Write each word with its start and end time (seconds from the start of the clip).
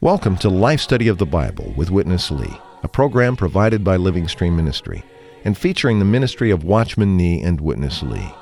Welcome 0.00 0.38
to 0.38 0.48
Life 0.48 0.80
Study 0.80 1.08
of 1.08 1.18
the 1.18 1.26
Bible 1.26 1.74
with 1.76 1.90
Witness 1.90 2.30
Lee, 2.30 2.60
a 2.82 2.88
program 2.88 3.36
provided 3.36 3.84
by 3.84 3.96
Living 3.96 4.26
Stream 4.26 4.56
Ministry 4.56 5.04
and 5.44 5.58
featuring 5.58 5.98
the 5.98 6.06
ministry 6.06 6.50
of 6.50 6.64
Watchman 6.64 7.18
Nee 7.18 7.42
and 7.42 7.60
Witness 7.60 8.02
Lee. 8.02 8.32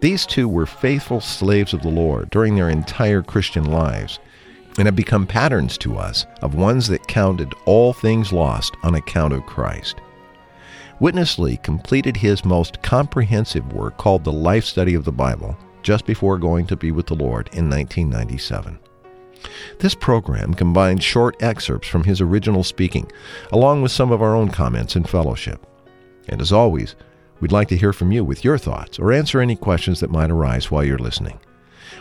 These 0.00 0.26
two 0.26 0.48
were 0.48 0.66
faithful 0.66 1.20
slaves 1.20 1.72
of 1.72 1.82
the 1.82 1.90
Lord 1.90 2.30
during 2.30 2.56
their 2.56 2.68
entire 2.68 3.22
Christian 3.22 3.64
lives 3.64 4.18
and 4.78 4.86
have 4.86 4.96
become 4.96 5.26
patterns 5.26 5.76
to 5.78 5.96
us 5.96 6.24
of 6.40 6.54
ones 6.54 6.88
that 6.88 7.06
counted 7.06 7.52
all 7.66 7.92
things 7.92 8.32
lost 8.32 8.76
on 8.82 8.94
account 8.94 9.34
of 9.34 9.44
Christ. 9.44 10.00
Witness 11.00 11.38
Lee 11.38 11.58
completed 11.58 12.16
his 12.16 12.44
most 12.44 12.82
comprehensive 12.82 13.72
work 13.72 13.96
called 13.98 14.24
The 14.24 14.32
Life 14.32 14.64
Study 14.64 14.94
of 14.94 15.04
the 15.04 15.12
Bible 15.12 15.56
just 15.82 16.06
before 16.06 16.38
going 16.38 16.66
to 16.66 16.76
be 16.76 16.90
with 16.90 17.06
the 17.06 17.14
Lord 17.14 17.48
in 17.52 17.70
1997. 17.70 18.78
This 19.78 19.94
program 19.94 20.54
combines 20.54 21.04
short 21.04 21.40
excerpts 21.40 21.88
from 21.88 22.04
his 22.04 22.20
original 22.20 22.64
speaking, 22.64 23.10
along 23.52 23.82
with 23.82 23.92
some 23.92 24.10
of 24.10 24.20
our 24.20 24.34
own 24.34 24.48
comments 24.48 24.96
and 24.96 25.08
fellowship. 25.08 25.64
And 26.28 26.40
as 26.40 26.52
always, 26.52 26.96
we'd 27.40 27.52
like 27.52 27.68
to 27.68 27.76
hear 27.76 27.92
from 27.92 28.10
you 28.10 28.24
with 28.24 28.44
your 28.44 28.58
thoughts 28.58 28.98
or 28.98 29.12
answer 29.12 29.40
any 29.40 29.56
questions 29.56 30.00
that 30.00 30.10
might 30.10 30.30
arise 30.30 30.70
while 30.70 30.84
you're 30.84 30.98
listening. 30.98 31.38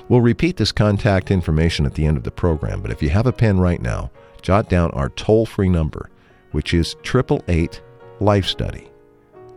We'll 0.09 0.21
repeat 0.21 0.57
this 0.57 0.71
contact 0.71 1.31
information 1.31 1.85
at 1.85 1.93
the 1.93 2.05
end 2.05 2.17
of 2.17 2.23
the 2.23 2.31
program, 2.31 2.81
but 2.81 2.91
if 2.91 3.01
you 3.01 3.09
have 3.09 3.27
a 3.27 3.33
pen 3.33 3.59
right 3.59 3.81
now, 3.81 4.11
jot 4.41 4.69
down 4.69 4.91
our 4.91 5.09
toll 5.09 5.45
free 5.45 5.69
number, 5.69 6.09
which 6.51 6.73
is 6.73 6.95
888 7.03 7.81
Life 8.19 8.45
Study, 8.45 8.89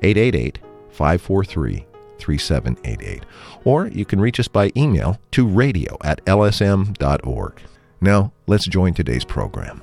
888 0.02 0.58
543 0.90 1.86
3788. 2.18 3.24
Or 3.64 3.86
you 3.88 4.04
can 4.04 4.20
reach 4.20 4.38
us 4.38 4.48
by 4.48 4.70
email 4.76 5.18
to 5.32 5.46
radio 5.46 5.96
at 6.02 6.24
lsm.org. 6.26 7.60
Now, 8.00 8.32
let's 8.46 8.66
join 8.66 8.94
today's 8.94 9.24
program. 9.24 9.82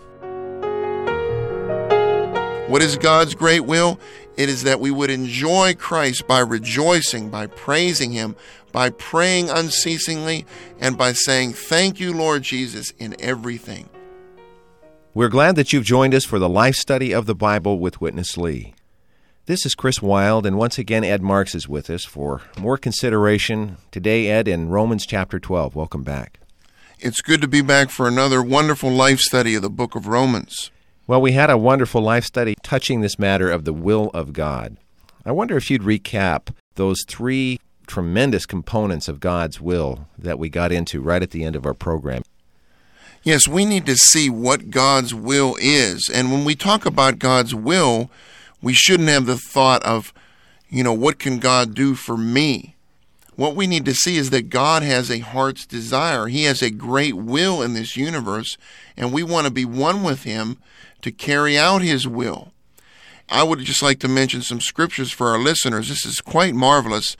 What 2.68 2.82
is 2.82 2.98
God's 2.98 3.34
great 3.34 3.62
will? 3.62 4.00
It 4.38 4.50
is 4.50 4.64
that 4.64 4.80
we 4.80 4.92
would 4.92 5.10
enjoy 5.10 5.74
Christ 5.74 6.28
by 6.28 6.40
rejoicing, 6.40 7.30
by 7.30 7.48
praising 7.48 8.12
Him, 8.12 8.36
by 8.72 8.92
praying 8.92 9.50
unceasingly, 9.50 10.46
and 10.80 10.96
by 10.96 11.14
saying, 11.14 11.54
Thank 11.54 12.00
you, 12.00 12.14
Lord 12.14 12.44
Jesus, 12.44 12.92
in 13.00 13.16
everything. 13.20 13.90
We're 15.16 15.30
glad 15.30 15.56
that 15.56 15.74
you've 15.74 15.84
joined 15.84 16.14
us 16.14 16.24
for 16.24 16.38
the 16.38 16.48
life 16.48 16.76
study 16.76 17.12
of 17.12 17.26
the 17.26 17.34
Bible 17.34 17.80
with 17.80 18.00
Witness 18.00 18.38
Lee. 18.38 18.76
This 19.48 19.66
is 19.66 19.74
Chris 19.74 20.04
Wild, 20.04 20.46
and 20.46 20.58
once 20.60 20.78
again, 20.78 21.04
Ed 21.04 21.24
Marks 21.24 21.56
is 21.56 21.68
with 21.68 21.90
us 21.90 22.06
for 22.06 22.42
more 22.60 22.78
consideration. 22.78 23.78
Today, 23.90 24.28
Ed, 24.28 24.48
in 24.48 24.70
Romans 24.70 25.08
chapter 25.08 25.40
12. 25.40 25.74
Welcome 25.74 26.04
back. 26.04 26.42
It's 27.00 27.22
good 27.22 27.42
to 27.42 27.48
be 27.48 27.62
back 27.62 27.90
for 27.90 28.08
another 28.08 28.44
wonderful 28.44 28.92
life 28.92 29.20
study 29.20 29.56
of 29.56 29.64
the 29.64 29.70
book 29.70 29.96
of 29.96 30.06
Romans. 30.06 30.70
Well, 31.08 31.22
we 31.22 31.32
had 31.32 31.50
a 31.50 31.58
wonderful 31.58 32.02
life 32.02 32.26
study 32.26 32.56
touching 32.64 33.00
this 33.00 33.18
matter 33.18 33.50
of 33.50 33.64
the 33.64 33.72
will 33.72 34.12
of 34.14 34.34
God. 34.34 34.76
I 35.26 35.32
wonder 35.32 35.56
if 35.56 35.72
you'd 35.72 35.84
recap 35.84 36.54
those 36.76 37.02
three 37.08 37.62
tremendous 37.88 38.46
components 38.46 39.08
of 39.08 39.22
God's 39.22 39.62
will 39.62 40.10
that 40.18 40.38
we 40.38 40.50
got 40.50 40.74
into 40.74 41.00
right 41.02 41.24
at 41.24 41.32
the 41.32 41.46
end 41.46 41.56
of 41.56 41.66
our 41.66 41.74
program. 41.74 42.24
Yes, 43.24 43.48
we 43.48 43.64
need 43.64 43.86
to 43.86 43.96
see 43.96 44.30
what 44.30 44.70
God's 44.70 45.16
will 45.16 45.56
is. 45.62 46.12
And 46.14 46.30
when 46.30 46.44
we 46.44 46.56
talk 46.56 46.86
about 46.86 47.20
God's 47.20 47.56
will, 47.56 48.12
we 48.62 48.74
shouldn't 48.74 49.08
have 49.08 49.28
the 49.28 49.38
thought 49.38 49.82
of, 49.84 50.14
you 50.70 50.84
know, 50.84 50.94
what 50.94 51.20
can 51.20 51.40
God 51.40 51.74
do 51.74 51.96
for 51.96 52.18
me? 52.18 52.76
What 53.38 53.56
we 53.56 53.66
need 53.66 53.86
to 53.86 53.94
see 53.94 54.18
is 54.18 54.30
that 54.32 54.50
God 54.50 54.84
has 54.84 55.10
a 55.10 55.20
heart's 55.20 55.66
desire. 55.66 56.28
He 56.28 56.44
has 56.44 56.62
a 56.62 56.70
great 56.70 57.14
will 57.14 57.62
in 57.62 57.76
this 57.76 57.96
universe, 57.96 58.58
and 58.98 59.14
we 59.14 59.24
want 59.24 59.48
to 59.48 59.54
be 59.54 59.64
one 59.64 60.04
with 60.04 60.24
Him 60.24 60.58
to 61.02 61.12
carry 61.12 61.58
out 61.58 61.82
His 61.82 62.08
will. 62.08 62.52
I 63.30 63.44
would 63.44 63.60
just 63.60 63.84
like 63.84 64.00
to 64.00 64.08
mention 64.08 64.42
some 64.42 64.62
scriptures 64.62 65.12
for 65.12 65.30
our 65.30 65.40
listeners. 65.40 65.90
This 65.90 66.06
is 66.06 66.22
quite 66.22 66.56
marvelous. 66.56 67.18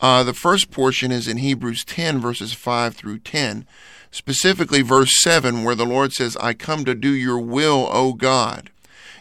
Uh, 0.00 0.24
the 0.24 0.34
first 0.34 0.70
portion 0.70 1.12
is 1.12 1.28
in 1.28 1.36
Hebrews 1.36 1.84
10, 1.84 2.20
verses 2.20 2.52
5 2.52 2.94
through 2.94 3.20
10, 3.20 3.66
specifically 4.10 4.82
verse 4.82 5.10
7, 5.22 5.62
where 5.62 5.76
the 5.76 5.86
Lord 5.86 6.12
says, 6.12 6.36
I 6.38 6.54
come 6.54 6.84
to 6.84 6.94
do 6.94 7.10
your 7.10 7.38
will, 7.38 7.88
O 7.92 8.12
God. 8.12 8.70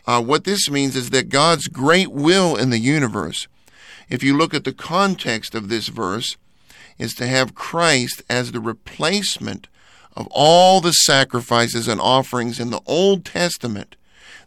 Uh, 0.05 0.21
what 0.21 0.43
this 0.43 0.69
means 0.69 0.95
is 0.95 1.11
that 1.11 1.29
God's 1.29 1.67
great 1.67 2.11
will 2.11 2.55
in 2.55 2.71
the 2.71 2.79
universe, 2.79 3.47
if 4.09 4.23
you 4.23 4.35
look 4.35 4.53
at 4.53 4.63
the 4.63 4.73
context 4.73 5.55
of 5.55 5.69
this 5.69 5.87
verse, 5.87 6.35
is 6.97 7.13
to 7.15 7.27
have 7.27 7.55
Christ 7.55 8.21
as 8.29 8.51
the 8.51 8.59
replacement 8.59 9.67
of 10.15 10.27
all 10.31 10.81
the 10.81 10.91
sacrifices 10.91 11.87
and 11.87 11.99
offerings 11.99 12.59
in 12.59 12.69
the 12.69 12.81
Old 12.85 13.25
Testament, 13.25 13.95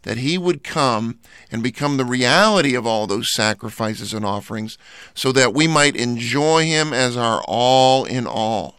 that 0.03 0.17
he 0.17 0.37
would 0.37 0.63
come 0.63 1.19
and 1.51 1.61
become 1.61 1.97
the 1.97 2.05
reality 2.05 2.75
of 2.75 2.85
all 2.85 3.07
those 3.07 3.33
sacrifices 3.33 4.13
and 4.13 4.25
offerings 4.25 4.77
so 5.13 5.31
that 5.31 5.53
we 5.53 5.67
might 5.67 5.95
enjoy 5.95 6.63
him 6.63 6.93
as 6.93 7.17
our 7.17 7.41
all 7.47 8.05
in 8.05 8.25
all. 8.25 8.77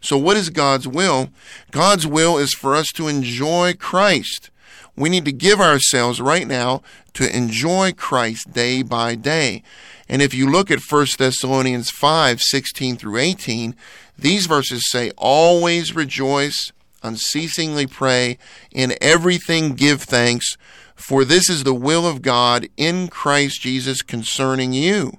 So, 0.00 0.16
what 0.16 0.36
is 0.36 0.48
God's 0.48 0.88
will? 0.88 1.28
God's 1.70 2.06
will 2.06 2.38
is 2.38 2.54
for 2.54 2.74
us 2.74 2.86
to 2.94 3.08
enjoy 3.08 3.74
Christ. 3.74 4.50
We 4.96 5.08
need 5.08 5.24
to 5.24 5.32
give 5.32 5.60
ourselves 5.60 6.20
right 6.20 6.46
now 6.46 6.82
to 7.14 7.34
enjoy 7.34 7.92
Christ 7.92 8.52
day 8.52 8.82
by 8.82 9.14
day. 9.14 9.62
And 10.08 10.20
if 10.20 10.34
you 10.34 10.50
look 10.50 10.70
at 10.70 10.80
1 10.80 11.06
Thessalonians 11.18 11.90
5 11.90 12.40
16 12.40 12.96
through 12.96 13.16
18, 13.18 13.74
these 14.18 14.46
verses 14.46 14.90
say, 14.90 15.10
Always 15.16 15.94
rejoice, 15.94 16.72
unceasingly 17.02 17.86
pray, 17.86 18.38
in 18.72 18.94
everything 19.00 19.74
give 19.74 20.02
thanks, 20.02 20.56
for 20.94 21.24
this 21.24 21.48
is 21.48 21.64
the 21.64 21.74
will 21.74 22.06
of 22.06 22.22
God 22.22 22.68
in 22.76 23.08
Christ 23.08 23.60
Jesus 23.62 24.02
concerning 24.02 24.72
you. 24.72 25.18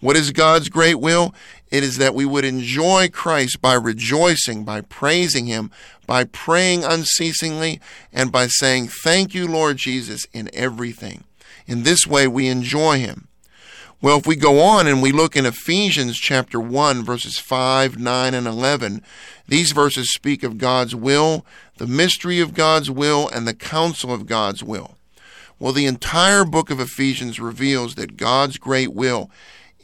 What 0.00 0.16
is 0.16 0.30
God's 0.30 0.68
great 0.68 1.00
will? 1.00 1.34
It 1.70 1.82
is 1.82 1.98
that 1.98 2.14
we 2.14 2.24
would 2.24 2.44
enjoy 2.44 3.08
Christ 3.12 3.60
by 3.60 3.74
rejoicing, 3.74 4.64
by 4.64 4.82
praising 4.82 5.46
Him, 5.46 5.70
by 6.06 6.24
praying 6.24 6.84
unceasingly, 6.84 7.80
and 8.12 8.30
by 8.30 8.46
saying, 8.46 8.88
Thank 8.88 9.34
you, 9.34 9.48
Lord 9.48 9.76
Jesus, 9.76 10.26
in 10.32 10.48
everything. 10.52 11.24
In 11.66 11.82
this 11.82 12.06
way, 12.06 12.28
we 12.28 12.46
enjoy 12.46 12.98
Him. 12.98 13.26
Well, 14.00 14.18
if 14.18 14.26
we 14.26 14.36
go 14.36 14.60
on 14.60 14.86
and 14.86 15.02
we 15.02 15.10
look 15.10 15.36
in 15.36 15.46
Ephesians 15.46 16.18
chapter 16.18 16.60
1, 16.60 17.02
verses 17.02 17.38
5, 17.38 17.98
9, 17.98 18.34
and 18.34 18.46
11, 18.46 19.02
these 19.48 19.72
verses 19.72 20.12
speak 20.12 20.42
of 20.42 20.58
God's 20.58 20.94
will, 20.94 21.44
the 21.78 21.86
mystery 21.86 22.38
of 22.38 22.54
God's 22.54 22.90
will, 22.90 23.28
and 23.28 23.48
the 23.48 23.54
counsel 23.54 24.12
of 24.12 24.26
God's 24.26 24.62
will. 24.62 24.96
Well, 25.58 25.72
the 25.72 25.86
entire 25.86 26.44
book 26.44 26.70
of 26.70 26.78
Ephesians 26.78 27.40
reveals 27.40 27.94
that 27.94 28.18
God's 28.18 28.58
great 28.58 28.92
will 28.92 29.30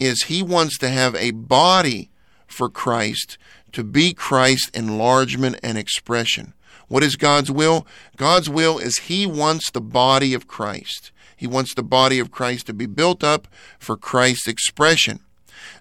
is 0.04 0.24
He 0.24 0.42
wants 0.42 0.78
to 0.78 0.88
have 0.88 1.14
a 1.14 1.30
body 1.30 2.10
for 2.46 2.68
Christ 2.68 3.38
to 3.72 3.82
be 3.82 4.12
Christ's 4.12 4.68
enlargement 4.70 5.58
and 5.62 5.78
expression. 5.78 6.54
What 6.88 7.02
is 7.02 7.16
God's 7.16 7.50
will? 7.50 7.86
God's 8.16 8.50
will 8.50 8.78
is 8.78 8.98
He 8.98 9.26
wants 9.26 9.70
the 9.70 9.80
body 9.80 10.34
of 10.34 10.46
Christ. 10.46 11.10
He 11.36 11.46
wants 11.46 11.74
the 11.74 11.82
body 11.82 12.18
of 12.18 12.30
Christ 12.30 12.66
to 12.66 12.74
be 12.74 12.86
built 12.86 13.24
up 13.24 13.48
for 13.78 13.96
Christ's 13.96 14.46
expression. 14.46 15.20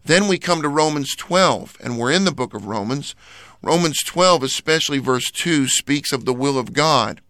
Then 0.04 0.28
we 0.28 0.40
come 0.40 0.62
to 0.62 0.70
Romans 0.70 1.16
12, 1.16 1.78
and 1.82 2.00
we're 2.00 2.12
in 2.12 2.26
the 2.26 2.32
book 2.32 2.54
of 2.54 2.66
Romans. 2.66 3.14
Romans 3.62 4.00
12, 4.04 4.42
especially 4.44 5.00
verse 5.00 5.30
2, 5.32 5.68
speaks 5.68 6.12
of 6.12 6.26
the 6.26 6.34
will 6.34 6.58
of 6.58 6.74
God. 6.74 7.22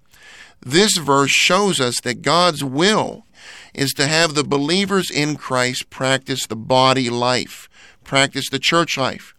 This 0.62 0.96
verse 0.98 1.32
shows 1.32 1.82
us 1.82 2.00
that 2.02 2.22
God's 2.22 2.64
will 2.64 3.26
is 3.74 3.92
to 3.94 4.08
have 4.08 4.34
the 4.34 4.44
believers 4.44 5.10
in 5.10 5.36
Christ 5.36 5.90
practice 5.90 6.46
the 6.46 6.56
body 6.56 7.10
life, 7.10 7.70
practice 8.04 8.50
the 8.50 8.60
church 8.60 8.98
life. 8.98 9.34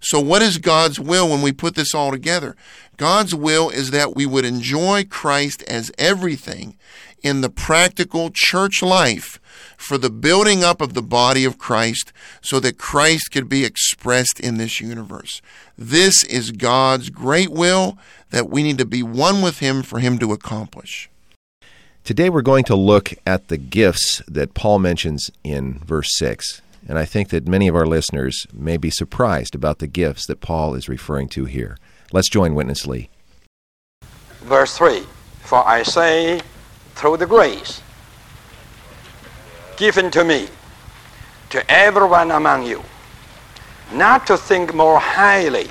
So, 0.00 0.20
what 0.20 0.42
is 0.42 0.58
God's 0.58 1.00
will 1.00 1.28
when 1.28 1.42
we 1.42 1.52
put 1.52 1.74
this 1.74 1.94
all 1.94 2.10
together? 2.10 2.54
God's 2.96 3.34
will 3.34 3.70
is 3.70 3.90
that 3.90 4.14
we 4.14 4.26
would 4.26 4.44
enjoy 4.44 5.04
Christ 5.04 5.62
as 5.64 5.92
everything 5.98 6.76
in 7.22 7.40
the 7.40 7.50
practical 7.50 8.30
church 8.32 8.82
life 8.82 9.40
for 9.76 9.98
the 9.98 10.10
building 10.10 10.62
up 10.62 10.80
of 10.80 10.94
the 10.94 11.02
body 11.02 11.44
of 11.44 11.58
Christ 11.58 12.12
so 12.40 12.60
that 12.60 12.78
Christ 12.78 13.30
could 13.32 13.48
be 13.48 13.64
expressed 13.64 14.38
in 14.40 14.56
this 14.56 14.80
universe. 14.80 15.40
This 15.76 16.24
is 16.24 16.50
God's 16.50 17.10
great 17.10 17.50
will 17.50 17.98
that 18.30 18.50
we 18.50 18.62
need 18.62 18.78
to 18.78 18.84
be 18.84 19.02
one 19.02 19.42
with 19.42 19.58
Him 19.58 19.82
for 19.82 20.00
Him 20.00 20.18
to 20.18 20.32
accomplish. 20.32 21.08
Today 22.08 22.30
we're 22.30 22.40
going 22.40 22.64
to 22.64 22.74
look 22.74 23.12
at 23.26 23.48
the 23.48 23.58
gifts 23.58 24.22
that 24.26 24.54
Paul 24.54 24.78
mentions 24.78 25.30
in 25.44 25.74
verse 25.80 26.08
6. 26.16 26.62
And 26.88 26.98
I 26.98 27.04
think 27.04 27.28
that 27.28 27.46
many 27.46 27.68
of 27.68 27.76
our 27.76 27.84
listeners 27.84 28.46
may 28.50 28.78
be 28.78 28.88
surprised 28.88 29.54
about 29.54 29.78
the 29.78 29.86
gifts 29.86 30.26
that 30.26 30.40
Paul 30.40 30.74
is 30.74 30.88
referring 30.88 31.28
to 31.28 31.44
here. 31.44 31.76
Let's 32.10 32.30
join 32.30 32.54
Witness 32.54 32.86
Lee. 32.86 33.10
Verse 34.40 34.78
3 34.78 35.02
For 35.42 35.58
I 35.68 35.82
say, 35.82 36.40
through 36.94 37.18
the 37.18 37.26
grace 37.26 37.82
given 39.76 40.10
to 40.12 40.24
me, 40.24 40.48
to 41.50 41.70
everyone 41.70 42.30
among 42.30 42.64
you, 42.64 42.82
not 43.92 44.26
to 44.28 44.38
think 44.38 44.72
more 44.72 44.98
highly 44.98 45.68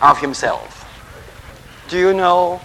of 0.00 0.18
himself. 0.18 0.84
Do 1.88 2.00
you 2.00 2.12
know? 2.12 2.60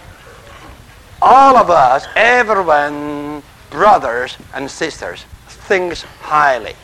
All 1.20 1.56
of 1.56 1.68
us, 1.68 2.06
everyone, 2.14 3.42
brothers 3.70 4.36
and 4.54 4.70
sisters, 4.70 5.24
thinks 5.48 6.02
highly. 6.02 6.74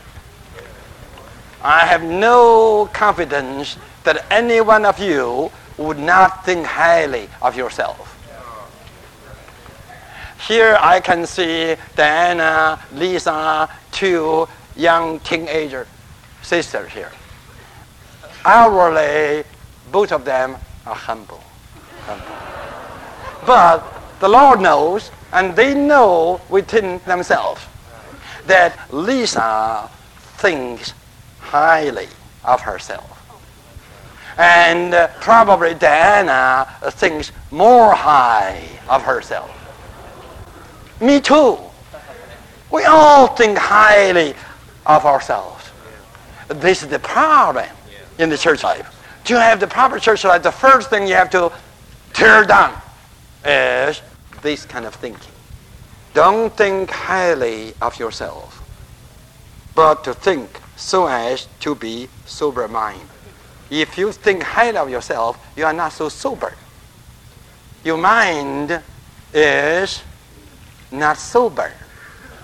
I 1.63 1.79
have 1.85 2.03
no 2.03 2.89
confidence 2.93 3.77
that 4.03 4.25
any 4.29 4.61
one 4.61 4.85
of 4.85 4.99
you 4.99 5.51
would 5.77 5.97
not 5.97 6.45
think 6.45 6.65
highly 6.65 7.29
of 7.41 7.55
yourself. 7.55 8.11
Here 10.47 10.77
I 10.79 10.99
can 10.99 11.25
see 11.25 11.75
Diana, 11.95 12.79
Lisa, 12.93 13.69
two 13.91 14.47
young 14.75 15.19
teenager 15.21 15.87
sisters 16.43 16.91
here. 16.91 17.11
Outwardly, 18.43 19.43
both 19.91 20.11
of 20.11 20.23
them 20.23 20.57
are 20.85 20.93
humble. 20.93 21.41
humble. 22.05 22.35
But 23.47 24.04
the 24.25 24.29
Lord 24.29 24.59
knows, 24.59 25.11
and 25.33 25.55
they 25.55 25.75
know 25.75 26.41
within 26.49 26.99
themselves, 27.05 27.61
that 28.47 28.75
Lisa 28.91 29.87
thinks 30.37 30.95
highly 31.39 32.07
of 32.43 32.59
herself. 32.59 33.11
And 34.39 34.95
uh, 34.95 35.09
probably 35.21 35.75
Diana 35.75 36.67
thinks 36.93 37.31
more 37.51 37.93
high 37.93 38.67
of 38.89 39.03
herself. 39.03 39.51
Me 40.99 41.21
too. 41.21 41.59
We 42.71 42.83
all 42.85 43.27
think 43.27 43.59
highly 43.59 44.33
of 44.87 45.05
ourselves. 45.05 45.69
This 46.47 46.81
is 46.81 46.89
the 46.89 46.97
problem 46.97 47.69
in 48.17 48.29
the 48.29 48.39
church 48.39 48.63
life. 48.63 48.89
To 49.25 49.39
have 49.39 49.59
the 49.59 49.67
proper 49.67 49.99
church 49.99 50.23
life, 50.23 50.41
the 50.41 50.51
first 50.51 50.89
thing 50.89 51.07
you 51.07 51.13
have 51.13 51.29
to 51.29 51.51
tear 52.13 52.43
down 52.43 52.73
is 53.45 54.01
this 54.45 54.63
kind 54.65 54.85
of 54.85 54.93
thinking. 54.95 55.33
Don't 56.13 56.55
think 56.55 56.91
highly 56.91 57.73
of 57.81 57.99
yourself, 57.99 58.61
but 59.73 60.03
to 60.05 60.13
think 60.13 60.61
so 60.77 61.07
as 61.07 61.47
to 61.59 61.75
be 61.75 62.07
sober 62.25 62.67
mind. 62.67 63.09
If 63.69 63.97
you 63.97 64.11
think 64.11 64.43
highly 64.43 64.77
of 64.77 64.89
yourself, 64.89 65.37
you 65.57 65.65
are 65.65 65.73
not 65.73 65.91
so 65.91 66.07
sober. 66.07 66.53
Your 67.83 67.97
mind 67.97 68.81
is 69.33 70.01
not 70.91 71.17
sober, 71.17 71.71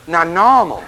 not 0.08 0.28
normal. 0.28 0.84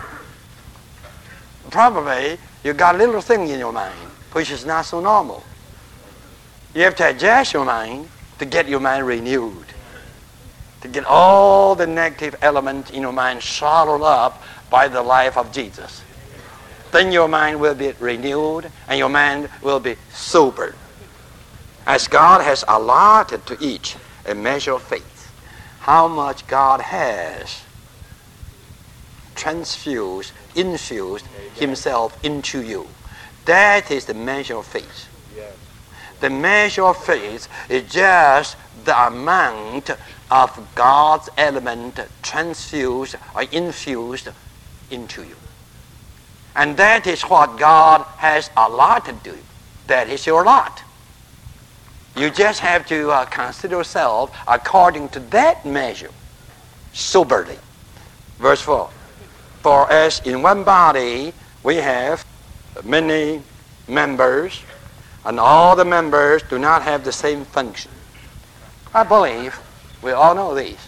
Probably 1.70 2.38
you 2.64 2.74
got 2.74 2.98
little 2.98 3.22
thing 3.22 3.48
in 3.48 3.60
your 3.60 3.72
mind 3.72 4.10
which 4.34 4.50
is 4.50 4.66
not 4.66 4.86
so 4.86 5.00
normal. 5.00 5.44
You 6.74 6.82
have 6.82 6.96
to 6.96 7.10
adjust 7.10 7.54
your 7.54 7.66
mind 7.66 8.10
to 8.40 8.46
get 8.46 8.68
your 8.68 8.80
mind 8.80 9.06
renewed, 9.06 9.73
to 10.84 10.90
get 10.90 11.06
all 11.06 11.76
the 11.76 11.88
negative 11.88 12.36
elements 12.42 12.92
in 12.92 13.02
your 13.02 13.14
mind 13.14 13.42
swallowed 13.42 14.02
up 14.02 14.44
by 14.70 14.90
the 14.90 15.02
life 15.02 15.38
of 15.38 15.50
Jesus. 15.54 16.04
Then 16.92 17.14
your 17.14 17.30
mind 17.30 17.62
will 17.62 17.74
be 17.74 17.94
renewed 18.02 18.70
and 18.90 19.00
your 19.00 19.08
mind 19.08 19.50
will 19.62 19.80
be 19.80 19.96
sober. 20.12 20.76
As 21.88 22.10
God 22.10 22.42
has 22.42 22.66
allotted 22.68 23.46
to 23.46 23.58
each 23.62 23.96
a 24.28 24.36
measure 24.36 24.74
of 24.74 24.84
faith 24.84 25.32
how 25.80 26.10
much 26.10 26.46
God 26.48 26.82
has 26.82 27.64
transfused, 29.36 30.34
infused 30.54 31.26
Himself 31.56 32.22
into 32.26 32.62
you. 32.62 32.88
That 33.46 33.90
is 33.90 34.04
the 34.04 34.14
measure 34.14 34.58
of 34.58 34.66
faith. 34.66 35.08
The 36.20 36.30
measure 36.30 36.84
of 36.84 37.04
faith 37.04 37.48
is 37.70 37.90
just 37.92 38.58
the 38.84 39.08
amount 39.08 39.90
of 40.34 40.68
God's 40.74 41.30
element 41.38 42.00
transfused 42.24 43.16
or 43.36 43.44
infused 43.52 44.30
into 44.90 45.22
you. 45.22 45.36
And 46.56 46.76
that 46.78 47.06
is 47.06 47.22
what 47.22 47.60
God 47.60 48.02
has 48.18 48.50
allotted 48.58 49.24
to 49.26 49.30
you. 49.30 49.44
That 49.86 50.10
is 50.10 50.26
your 50.26 50.44
lot. 50.44 50.82
You 52.18 52.32
just 52.32 52.62
have 52.62 52.88
to 52.88 53.12
uh, 53.12 53.26
consider 53.26 53.78
yourself 53.78 54.36
according 54.48 55.10
to 55.10 55.20
that 55.38 55.68
measure, 55.68 56.10
soberly. 56.94 57.60
Verse 58.40 58.62
4. 58.62 58.90
For 59.62 59.92
as 59.92 60.20
in 60.22 60.42
one 60.42 60.64
body 60.64 61.32
we 61.62 61.76
have 61.76 62.26
many 62.84 63.44
members, 63.88 64.64
and 65.26 65.40
all 65.40 65.76
the 65.76 65.86
members 65.86 66.42
do 66.50 66.58
not 66.58 66.82
have 66.82 67.04
the 67.06 67.12
same 67.12 67.46
function. 67.46 67.92
I 68.96 69.04
believe 69.04 69.60
we 70.04 70.12
all 70.12 70.36
know 70.36 70.54
these. 70.54 70.88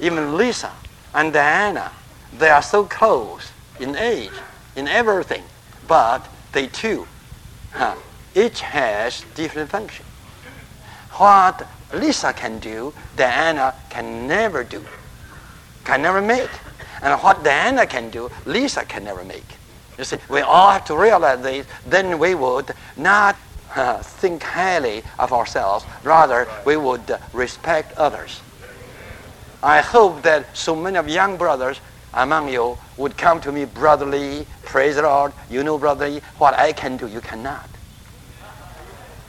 Even 0.00 0.36
Lisa 0.36 0.72
and 1.14 1.32
Diana, 1.32 1.92
they 2.38 2.50
are 2.50 2.62
so 2.62 2.84
close 2.84 3.50
in 3.80 3.96
age, 3.96 4.30
in 4.76 4.88
everything, 4.88 5.42
but 5.86 6.26
they 6.52 6.66
too 6.66 7.06
huh, 7.72 7.94
each 8.34 8.60
has 8.60 9.24
different 9.34 9.70
function. 9.70 10.04
What 11.12 11.66
Lisa 11.92 12.32
can 12.32 12.58
do, 12.58 12.92
Diana 13.16 13.74
can 13.88 14.28
never 14.28 14.62
do, 14.64 14.84
can 15.84 16.02
never 16.02 16.20
make. 16.20 16.50
And 17.02 17.20
what 17.22 17.44
Diana 17.44 17.86
can 17.86 18.10
do, 18.10 18.30
Lisa 18.44 18.84
can 18.84 19.04
never 19.04 19.24
make. 19.24 19.44
You 19.96 20.04
see, 20.04 20.18
we 20.28 20.40
all 20.40 20.70
have 20.70 20.84
to 20.86 20.96
realize 20.96 21.42
this, 21.42 21.66
then 21.86 22.18
we 22.18 22.34
would 22.34 22.70
not 22.96 23.36
uh, 23.74 23.98
think 24.02 24.42
highly 24.42 25.02
of 25.18 25.32
ourselves, 25.32 25.84
rather 26.04 26.48
we 26.64 26.76
would 26.76 27.10
uh, 27.10 27.18
respect 27.32 27.92
others. 27.96 28.40
I 29.62 29.80
hope 29.80 30.22
that 30.22 30.56
so 30.56 30.76
many 30.76 30.96
of 30.96 31.08
young 31.08 31.36
brothers 31.36 31.80
among 32.14 32.48
you 32.48 32.76
would 32.96 33.16
come 33.16 33.40
to 33.40 33.52
me 33.52 33.64
brotherly, 33.64 34.46
praise 34.64 34.96
the 34.96 35.02
Lord, 35.02 35.32
you 35.50 35.62
know 35.62 35.78
brotherly, 35.78 36.20
what 36.38 36.54
I 36.54 36.72
can 36.72 36.96
do, 36.96 37.06
you 37.06 37.20
cannot. 37.20 37.68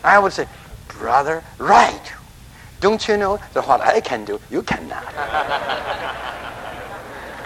I 0.03 0.17
would 0.19 0.33
say, 0.33 0.47
brother, 0.87 1.43
right. 1.57 2.13
Don't 2.79 3.05
you 3.07 3.17
know 3.17 3.39
that 3.53 3.67
what 3.67 3.81
I 3.81 3.99
can 3.99 4.23
do, 4.25 4.39
you 4.49 4.61
cannot? 4.61 5.03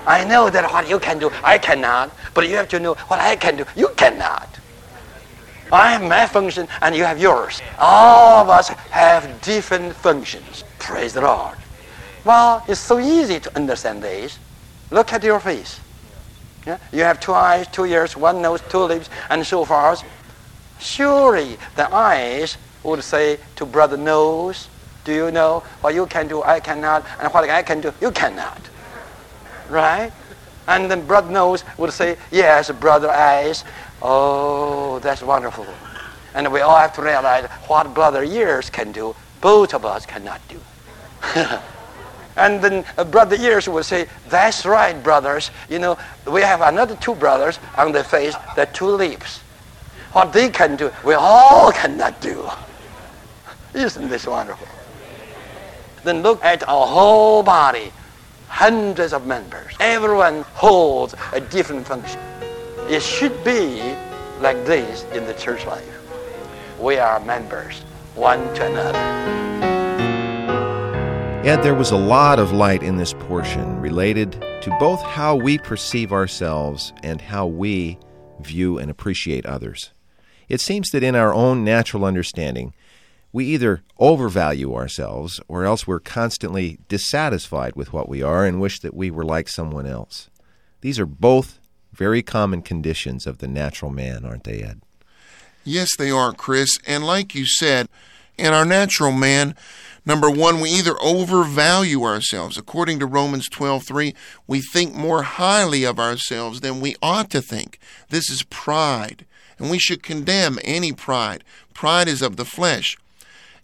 I 0.06 0.26
know 0.26 0.50
that 0.50 0.72
what 0.72 0.88
you 0.90 1.00
can 1.00 1.18
do, 1.18 1.32
I 1.44 1.58
cannot. 1.58 2.12
But 2.34 2.48
you 2.50 2.56
have 2.58 2.68
to 2.70 2.80
know 2.80 2.94
what 3.08 3.20
I 3.20 3.36
can 3.36 3.58
do, 3.58 3.66
you 3.76 3.90
cannot. 3.96 4.60
I 5.72 5.92
have 5.92 6.04
my 6.04 6.28
function 6.28 6.68
and 6.82 6.96
you 6.96 7.04
have 7.04 7.20
yours. 7.20 7.62
All 7.80 8.42
of 8.42 8.50
us 8.50 8.70
have 8.70 9.42
different 9.42 9.96
functions. 9.96 10.64
Praise 10.80 11.14
the 11.14 11.22
Lord. 11.22 11.58
Well, 12.26 12.64
it's 12.68 12.80
so 12.80 13.00
easy 13.00 13.40
to 13.40 13.56
understand 13.56 14.02
this. 14.02 14.40
Look 14.92 15.14
at 15.14 15.24
your 15.24 15.40
face. 15.40 15.80
Yeah? 16.66 16.78
You 16.92 17.02
have 17.02 17.20
two 17.20 17.34
eyes, 17.34 17.68
two 17.68 17.86
ears, 17.86 18.16
one 18.16 18.42
nose, 18.42 18.62
two 18.70 18.80
lips, 18.80 19.10
and 19.30 19.46
so 19.46 19.66
forth. 19.66 20.04
Surely 20.80 21.58
the 21.76 21.94
eyes 21.94 22.58
would 22.84 23.04
say 23.04 23.40
to 23.56 23.66
brother 23.66 23.98
nose, 23.98 24.70
do 25.04 25.14
you 25.14 25.32
know 25.32 25.64
what 25.82 25.94
you 25.94 26.06
can 26.06 26.28
do, 26.28 26.44
I 26.44 26.60
cannot, 26.60 27.06
and 27.20 27.34
what 27.34 27.50
I 27.50 27.64
can 27.64 27.82
do, 27.82 27.94
you 28.00 28.12
cannot. 28.12 28.62
Right? 29.70 30.12
And 30.68 30.90
then 30.90 31.06
brother 31.06 31.32
nose 31.32 31.64
would 31.78 31.92
say, 31.92 32.18
yes, 32.32 32.72
brother 32.72 33.10
eyes. 33.10 33.66
Oh, 34.04 35.00
that's 35.00 35.22
wonderful. 35.22 35.66
And 36.36 36.52
we 36.52 36.60
all 36.60 36.76
have 36.76 36.94
to 36.96 37.02
realize 37.02 37.46
what 37.68 37.94
brother 37.94 38.24
ears 38.24 38.70
can 38.70 38.92
do, 38.92 39.16
both 39.40 39.74
of 39.74 39.86
us 39.86 40.06
cannot 40.06 40.42
do. 40.50 40.60
and 42.36 42.62
then 42.62 42.86
uh, 42.98 43.06
brother 43.06 43.38
ears 43.38 43.70
will 43.70 43.84
say, 43.84 44.08
that's 44.28 44.66
right, 44.66 45.02
brothers. 45.02 45.52
You 45.70 45.80
know, 45.80 45.98
we 46.30 46.42
have 46.42 46.62
another 46.62 46.98
two 46.98 47.16
brothers 47.16 47.60
on 47.78 47.94
the 47.94 48.04
face, 48.04 48.36
the 48.58 48.66
two 48.66 48.90
lips. 48.90 49.40
What 50.12 50.34
they 50.34 50.50
can 50.50 50.76
do, 50.76 50.92
we 51.06 51.14
all 51.14 51.72
cannot 51.72 52.20
do. 52.20 52.50
Isn't 53.74 54.10
this 54.10 54.28
wonderful? 54.28 54.68
Then 56.04 56.22
look 56.22 56.44
at 56.44 56.68
our 56.68 56.86
whole 56.86 57.42
body, 57.42 57.94
hundreds 58.50 59.14
of 59.14 59.26
members. 59.26 59.74
Everyone 59.80 60.42
holds 60.54 61.16
a 61.32 61.40
different 61.40 61.88
function. 61.88 62.20
It 62.90 63.02
should 63.02 63.44
be 63.44 63.96
like 64.40 64.66
this 64.66 65.04
in 65.14 65.26
the 65.26 65.34
church 65.34 65.66
life. 65.66 65.88
We 66.80 66.98
are 66.98 67.20
members, 67.22 67.82
one 68.14 68.40
to 68.56 68.66
another. 68.66 69.00
Yet 71.46 71.64
there 71.64 71.76
was 71.76 71.92
a 71.92 71.98
lot 71.98 72.40
of 72.40 72.52
light 72.52 72.84
in 72.84 72.98
this 72.98 73.14
portion 73.14 73.80
related 73.80 74.34
to 74.62 74.78
both 74.80 75.02
how 75.02 75.36
we 75.36 75.58
perceive 75.58 76.12
ourselves 76.12 76.92
and 77.04 77.22
how 77.22 77.48
we 77.48 77.98
view 78.42 78.78
and 78.78 78.92
appreciate 78.92 79.46
others. 79.46 79.92
It 80.50 80.60
seems 80.60 80.90
that 80.90 81.04
in 81.04 81.16
our 81.16 81.34
own 81.34 81.64
natural 81.64 82.04
understanding, 82.04 82.74
we 83.32 83.46
either 83.46 83.82
overvalue 83.98 84.76
ourselves 84.76 85.40
or 85.48 85.64
else 85.64 85.88
we're 85.88 86.00
constantly 86.00 86.80
dissatisfied 86.90 87.76
with 87.76 87.94
what 87.94 88.10
we 88.10 88.22
are 88.22 88.46
and 88.46 88.60
wish 88.60 88.82
that 88.82 88.94
we 88.94 89.10
were 89.10 89.26
like 89.26 89.48
someone 89.48 89.88
else. 89.88 90.30
These 90.82 91.00
are 91.00 91.06
both 91.06 91.60
very 91.94 92.22
common 92.22 92.62
conditions 92.62 93.26
of 93.28 93.38
the 93.38 93.48
natural 93.48 93.92
man, 93.92 94.26
aren't 94.26 94.44
they, 94.44 94.62
Ed? 94.62 94.82
Yes, 95.64 95.90
they 95.98 96.12
are, 96.12 96.34
Chris. 96.34 96.78
And 96.86 97.06
like 97.06 97.34
you 97.34 97.46
said, 97.46 97.88
in 98.38 98.54
our 98.54 98.66
natural 98.66 99.12
man, 99.12 99.56
number 100.06 100.30
one, 100.30 100.60
we 100.60 100.70
either 100.72 100.96
overvalue 101.02 102.04
ourselves. 102.04 102.58
According 102.58 103.00
to 103.00 103.06
Romans 103.06 103.48
12:3, 103.48 104.14
we 104.48 104.62
think 104.62 104.94
more 104.94 105.24
highly 105.24 105.84
of 105.84 106.00
ourselves 106.00 106.62
than 106.62 106.82
we 106.82 106.96
ought 107.02 107.30
to 107.30 107.42
think. 107.42 107.80
This 108.10 108.30
is 108.30 108.44
pride, 108.44 109.26
and 109.58 109.70
we 109.70 109.80
should 109.80 110.04
condemn 110.04 110.60
any 110.64 110.92
pride. 110.92 111.44
Pride 111.74 112.08
is 112.08 112.22
of 112.22 112.36
the 112.36 112.46
flesh. 112.46 112.98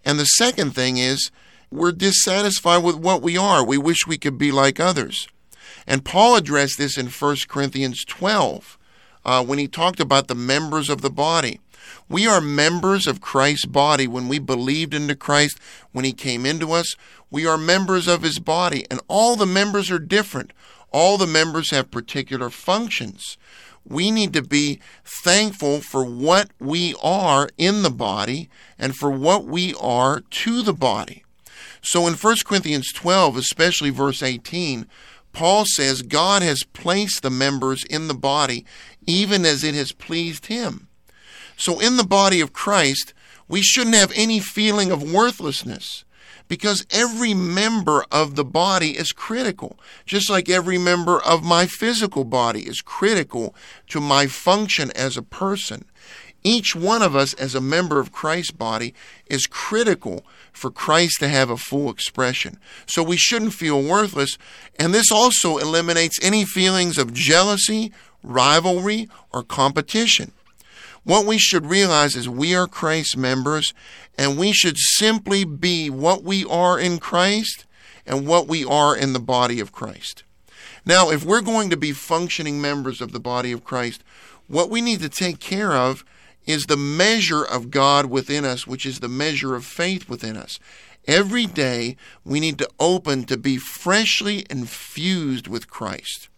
And 0.06 0.20
the 0.20 0.26
second 0.26 0.72
thing 0.76 0.98
is 0.98 1.32
we're 1.72 1.92
dissatisfied 1.92 2.84
with 2.84 2.96
what 2.96 3.22
we 3.22 3.38
are. 3.38 3.66
We 3.66 3.78
wish 3.78 4.08
we 4.08 4.18
could 4.18 4.38
be 4.38 4.52
like 4.52 4.80
others. 4.80 5.28
And 5.90 6.06
Paul 6.06 6.36
addressed 6.36 6.78
this 6.78 7.00
in 7.00 7.08
1 7.08 7.38
Corinthians 7.48 8.06
12 8.06 8.78
uh, 9.26 9.44
when 9.44 9.58
he 9.58 9.68
talked 9.68 10.00
about 10.00 10.28
the 10.28 10.36
members 10.36 10.88
of 10.88 11.02
the 11.02 11.10
body. 11.10 11.60
We 12.08 12.28
are 12.28 12.40
members 12.40 13.08
of 13.08 13.22
Christ's 13.22 13.66
body 13.66 14.08
when 14.08 14.28
we 14.28 14.38
believed 14.38 14.94
into 14.94 15.16
Christ, 15.16 15.60
when 15.92 16.06
he 16.06 16.14
came 16.14 16.46
into 16.46 16.74
us. 16.74 16.96
We 17.32 17.48
are 17.48 17.58
members 17.58 18.08
of 18.08 18.22
his 18.22 18.38
body, 18.38 18.86
and 18.92 19.02
all 19.08 19.36
the 19.36 19.48
members 19.48 19.90
are 19.90 19.98
different. 19.98 20.54
All 20.92 21.18
the 21.18 21.26
members 21.26 21.72
have 21.72 21.90
particular 21.90 22.52
functions. 22.52 23.38
We 23.84 24.12
need 24.12 24.34
to 24.34 24.44
be 24.44 24.80
thankful 25.24 25.82
for 25.82 26.06
what 26.06 26.52
we 26.60 26.94
are 27.02 27.50
in 27.58 27.82
the 27.82 27.90
body 27.90 28.48
and 28.78 28.96
for 28.96 29.10
what 29.10 29.46
we 29.46 29.74
are 29.80 30.22
to 30.22 30.62
the 30.62 30.74
body. 30.74 31.24
So 31.82 32.06
in 32.08 32.14
1 32.14 32.36
Corinthians 32.46 32.92
12, 32.94 33.38
especially 33.38 33.90
verse 33.90 34.22
18, 34.22 34.86
Paul 35.32 35.66
says 35.66 36.02
God 36.02 36.42
has 36.42 36.64
placed 36.64 37.22
the 37.22 37.30
members 37.30 37.84
in 37.84 38.08
the 38.08 38.14
body 38.14 38.66
even 39.06 39.46
as 39.46 39.64
it 39.64 39.76
has 39.76 39.92
pleased 39.92 40.48
him. 40.48 40.88
So 41.58 41.80
in 41.80 41.98
the 41.98 42.04
body 42.04 42.42
of 42.42 42.54
Christ, 42.54 43.14
we 43.48 43.62
shouldn't 43.62 43.96
have 43.96 44.12
any 44.16 44.40
feeling 44.40 44.92
of 44.92 45.12
worthlessness 45.12 46.06
because 46.50 46.86
every 46.92 47.34
member 47.34 48.04
of 48.12 48.36
the 48.36 48.44
body 48.44 48.98
is 48.98 49.14
critical, 49.14 49.80
just 50.06 50.30
like 50.30 50.50
every 50.50 50.78
member 50.78 51.22
of 51.22 51.44
my 51.46 51.66
physical 51.66 52.26
body 52.26 52.68
is 52.68 52.82
critical 52.82 53.56
to 53.88 54.02
my 54.02 54.28
function 54.28 54.92
as 54.92 55.16
a 55.16 55.22
person. 55.22 55.86
Each 56.44 56.76
one 56.76 57.02
of 57.02 57.16
us, 57.16 57.34
as 57.34 57.54
a 57.54 57.62
member 57.62 58.00
of 58.00 58.12
Christ's 58.12 58.52
body, 58.52 58.94
is 59.28 59.46
critical 59.46 60.26
for 60.52 60.72
Christ 60.72 61.20
to 61.20 61.28
have 61.28 61.50
a 61.50 61.58
full 61.58 61.90
expression. 61.90 62.58
So 62.86 63.04
we 63.04 63.18
shouldn't 63.18 63.54
feel 63.54 63.82
worthless. 63.82 64.38
And 64.78 64.94
this 64.94 65.12
also 65.12 65.58
eliminates 65.58 66.18
any 66.22 66.46
feelings 66.46 66.98
of 66.98 67.14
jealousy, 67.14 67.92
rivalry, 68.24 69.08
or 69.32 69.44
competition. 69.44 70.32
What 71.10 71.26
we 71.26 71.40
should 71.40 71.66
realize 71.66 72.16
is 72.16 72.30
we 72.30 72.54
are 72.54 72.68
Christ's 72.68 73.18
members, 73.18 73.74
and 74.16 74.38
we 74.38 74.54
should 74.54 74.78
simply 74.78 75.44
be 75.44 75.90
what 75.90 76.22
we 76.24 76.46
are 76.46 76.80
in 76.80 77.00
Christ 77.00 77.66
and 78.06 78.28
what 78.28 78.48
we 78.48 78.64
are 78.64 78.96
in 78.96 79.14
the 79.14 79.20
body 79.20 79.60
of 79.60 79.72
Christ. 79.72 80.22
Now, 80.86 81.10
if 81.10 81.26
we're 81.26 81.42
going 81.42 81.72
to 81.72 81.78
be 81.78 81.94
functioning 81.94 82.62
members 82.62 83.02
of 83.02 83.12
the 83.12 83.20
body 83.20 83.52
of 83.52 83.64
Christ, 83.64 84.04
what 84.46 84.70
we 84.70 84.82
need 84.82 85.00
to 85.00 85.10
take 85.10 85.40
care 85.40 85.74
of 85.74 86.06
is 86.46 86.68
the 86.68 86.78
measure 86.78 87.44
of 87.44 87.72
God 87.72 88.06
within 88.06 88.46
us, 88.46 88.68
which 88.68 88.86
is 88.86 89.00
the 89.00 89.08
measure 89.08 89.56
of 89.56 89.66
faith 89.66 90.10
within 90.10 90.38
us. 90.38 90.60
Every 91.08 91.48
day, 91.48 91.98
we 92.24 92.40
need 92.40 92.60
to 92.60 92.70
open 92.80 93.24
to 93.24 93.36
be 93.36 93.58
freshly 93.58 94.46
infused 94.48 95.48
with 95.48 95.72
Christ. 95.72 96.30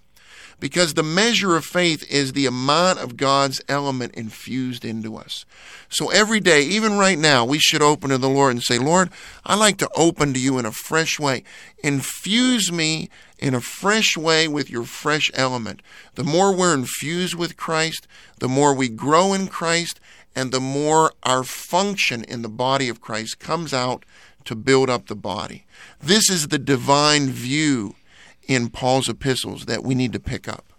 Because 0.62 0.94
the 0.94 1.01
measure 1.01 1.56
of 1.56 1.65
faith 1.65 2.10
is 2.10 2.34
the 2.34 2.46
amount 2.46 3.00
of 3.00 3.18
God's 3.18 3.62
element 3.68 4.13
infused 4.13 4.86
into 4.86 5.18
us. 5.18 5.44
So 5.89 6.12
every 6.12 6.39
day, 6.39 6.62
even 6.62 7.00
right 7.00 7.18
now, 7.18 7.44
we 7.44 7.58
should 7.58 7.82
open 7.82 8.12
to 8.12 8.20
the 8.20 8.30
Lord 8.30 8.51
and 8.51 8.62
say, 8.63 8.77
Lord, 8.77 9.10
I 9.44 9.56
like 9.56 9.77
to 9.80 9.89
open 9.96 10.36
to 10.36 10.39
you 10.39 10.60
in 10.60 10.65
a 10.68 10.72
fresh 10.72 11.20
way. 11.20 11.44
Infuse 11.84 12.72
me 12.72 13.10
in 13.39 13.56
a 13.56 13.60
fresh 13.60 14.15
way 14.15 14.48
with 14.48 14.70
your 14.70 14.84
fresh 14.84 15.32
element. 15.34 15.82
The 16.13 16.24
more 16.24 16.56
we're 16.56 16.75
infused 16.75 17.34
with 17.34 17.58
Christ, 17.58 18.08
the 18.38 18.48
more 18.48 18.75
we 18.75 18.88
grow 18.88 19.34
in 19.34 19.48
Christ, 19.48 20.00
and 20.36 20.51
the 20.51 20.60
more 20.60 21.12
our 21.24 21.44
function 21.44 22.24
in 22.25 22.44
the 22.44 22.50
body 22.50 22.88
of 22.88 23.01
Christ 23.01 23.39
comes 23.39 23.74
out 23.74 24.06
to 24.46 24.56
build 24.56 24.91
up 24.91 25.08
the 25.08 25.15
body. 25.15 25.65
This 26.00 26.30
is 26.30 26.50
the 26.50 26.60
divine 26.60 27.30
view 27.30 27.96
in 28.48 28.70
Paul's 28.70 29.10
epistles 29.10 29.66
that 29.66 29.84
we 29.84 29.96
need 29.96 30.14
to 30.14 30.20
pick 30.20 30.48
up. 30.48 30.72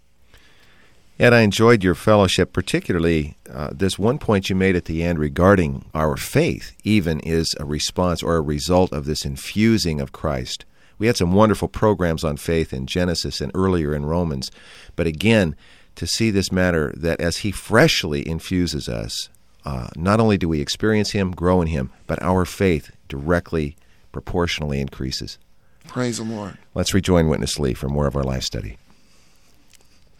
Ed, 1.19 1.31
I 1.31 1.41
enjoyed 1.41 1.83
your 1.83 1.93
fellowship, 1.93 2.53
particularly 2.53 3.37
uh, 3.49 3.69
this 3.71 3.99
one 3.99 4.17
point 4.17 4.49
you 4.49 4.55
made 4.55 4.75
at 4.75 4.85
the 4.85 5.03
end 5.03 5.19
regarding 5.19 5.85
our 5.93 6.17
faith, 6.17 6.75
even 6.83 7.19
is 7.19 7.53
a 7.59 7.65
response 7.65 8.23
or 8.23 8.35
a 8.35 8.41
result 8.41 8.91
of 8.91 9.05
this 9.05 9.23
infusing 9.23 10.01
of 10.01 10.11
Christ. 10.11 10.65
We 10.97 11.07
had 11.07 11.17
some 11.17 11.33
wonderful 11.33 11.67
programs 11.67 12.23
on 12.23 12.37
faith 12.37 12.73
in 12.73 12.87
Genesis 12.87 13.41
and 13.41 13.51
earlier 13.53 13.93
in 13.93 14.07
Romans, 14.07 14.49
but 14.95 15.05
again, 15.05 15.55
to 15.95 16.07
see 16.07 16.31
this 16.31 16.51
matter 16.51 16.91
that 16.97 17.21
as 17.21 17.37
He 17.37 17.51
freshly 17.51 18.27
infuses 18.27 18.89
us, 18.89 19.29
uh, 19.65 19.89
not 19.95 20.19
only 20.19 20.37
do 20.37 20.49
we 20.49 20.61
experience 20.61 21.11
Him, 21.11 21.31
grow 21.31 21.61
in 21.61 21.67
Him, 21.67 21.91
but 22.07 22.21
our 22.23 22.43
faith 22.43 22.91
directly, 23.07 23.75
proportionally 24.11 24.81
increases. 24.81 25.37
Praise 25.87 26.17
the 26.17 26.23
Lord. 26.23 26.57
Let's 26.73 26.93
rejoin 26.93 27.27
Witness 27.27 27.59
Lee 27.59 27.73
for 27.73 27.87
more 27.87 28.07
of 28.07 28.15
our 28.15 28.23
life 28.23 28.43
study. 28.43 28.77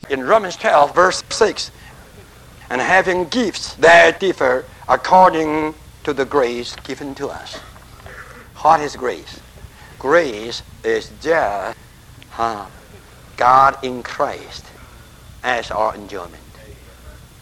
In 0.10 0.24
Romans 0.24 0.56
12, 0.58 0.94
verse 0.94 1.24
6, 1.30 1.72
and 2.70 2.82
having 2.82 3.26
gifts 3.30 3.74
that 3.76 4.20
differ 4.20 4.66
according 4.88 5.74
to 6.04 6.14
the 6.14 6.26
grace 6.26 6.76
given 6.78 7.16
to 7.16 7.30
us. 7.30 7.56
What 8.58 8.82
is 8.82 8.96
grace? 8.96 9.40
Grace 10.00 10.64
is 10.84 11.12
just 11.22 11.78
uh, 12.38 12.68
God 13.38 13.78
in 13.84 14.04
Christ 14.04 14.66
as 15.44 15.72
our 15.72 15.96
enjoyment. 15.96 16.36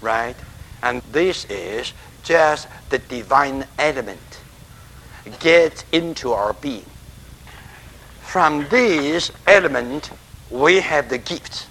Right? 0.02 0.36
And 0.84 1.02
this 1.12 1.46
is 1.46 1.94
just 2.24 2.68
the 2.90 3.00
divine 3.00 3.66
element 3.78 4.40
gets 5.40 5.86
into 5.92 6.34
our 6.34 6.54
being. 6.54 6.86
From 8.32 8.66
this 8.70 9.30
element, 9.46 10.10
we 10.50 10.80
have 10.80 11.10
the 11.10 11.18
gift. 11.18 11.68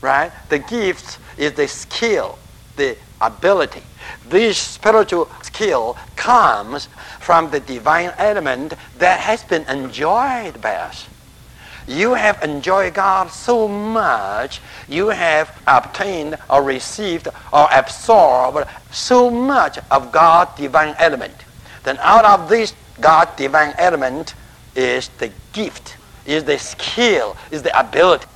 Right? 0.00 0.32
The 0.48 0.58
gift 0.58 1.20
is 1.38 1.52
the 1.52 1.68
skill, 1.68 2.36
the 2.74 2.96
ability. 3.20 3.84
This 4.28 4.58
spiritual 4.58 5.30
skill 5.42 5.96
comes 6.16 6.88
from 7.20 7.48
the 7.52 7.60
divine 7.60 8.12
element 8.18 8.74
that 8.98 9.20
has 9.20 9.44
been 9.44 9.62
enjoyed 9.68 10.60
by 10.60 10.74
us. 10.74 11.06
You 11.86 12.14
have 12.14 12.42
enjoyed 12.42 12.94
God 12.94 13.30
so 13.30 13.68
much, 13.68 14.60
you 14.88 15.10
have 15.10 15.56
obtained 15.68 16.38
or 16.50 16.64
received 16.64 17.28
or 17.52 17.68
absorbed 17.70 18.68
so 18.90 19.30
much 19.30 19.78
of 19.92 20.10
God's 20.10 20.56
divine 20.56 20.96
element. 20.98 21.36
Then 21.84 21.98
out 21.98 22.24
of 22.24 22.48
this 22.48 22.74
God 23.00 23.36
divine 23.36 23.74
element 23.78 24.34
is 24.80 25.08
the 25.18 25.30
gift, 25.52 25.96
is 26.26 26.44
the 26.44 26.58
skill, 26.58 27.36
is 27.50 27.62
the 27.62 27.78
ability. 27.78 28.26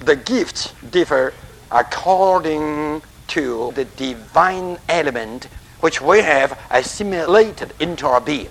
The 0.00 0.16
gifts 0.16 0.72
differ 0.90 1.34
according 1.70 3.02
to 3.28 3.72
the 3.74 3.84
divine 3.84 4.78
element 4.88 5.48
which 5.80 6.00
we 6.00 6.20
have 6.20 6.58
assimilated 6.70 7.72
into 7.78 8.06
our 8.06 8.20
being. 8.20 8.50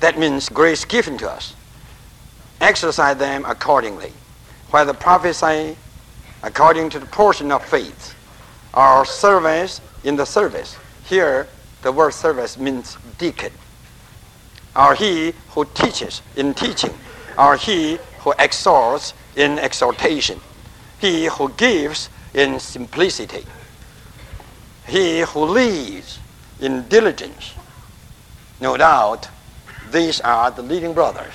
That 0.00 0.18
means 0.18 0.48
grace 0.48 0.84
given 0.84 1.16
to 1.18 1.30
us. 1.30 1.54
Exercise 2.60 3.16
them 3.16 3.44
accordingly. 3.44 4.12
Whether 4.70 4.92
prophesy 4.94 5.76
according 6.42 6.90
to 6.90 6.98
the 6.98 7.06
portion 7.06 7.52
of 7.52 7.64
faith, 7.64 8.14
or 8.74 9.04
service 9.04 9.80
in 10.04 10.16
the 10.16 10.24
service. 10.24 10.76
Here, 11.04 11.46
the 11.82 11.92
word 11.92 12.14
service 12.14 12.58
means 12.58 12.96
deacon. 13.18 13.52
Or 14.74 14.94
he 14.94 15.34
who 15.50 15.66
teaches 15.66 16.22
in 16.36 16.54
teaching, 16.54 16.94
or 17.36 17.56
he 17.56 17.98
who 18.20 18.32
exhorts 18.38 19.12
in 19.36 19.58
exhortation, 19.58 20.40
he 20.98 21.26
who 21.26 21.50
gives 21.50 22.08
in 22.32 22.58
simplicity, 22.58 23.44
he 24.86 25.20
who 25.20 25.44
leads 25.44 26.18
in 26.60 26.88
diligence. 26.88 27.54
No 28.60 28.76
doubt, 28.76 29.28
these 29.90 30.20
are 30.20 30.50
the 30.50 30.62
leading 30.62 30.94
brothers. 30.94 31.34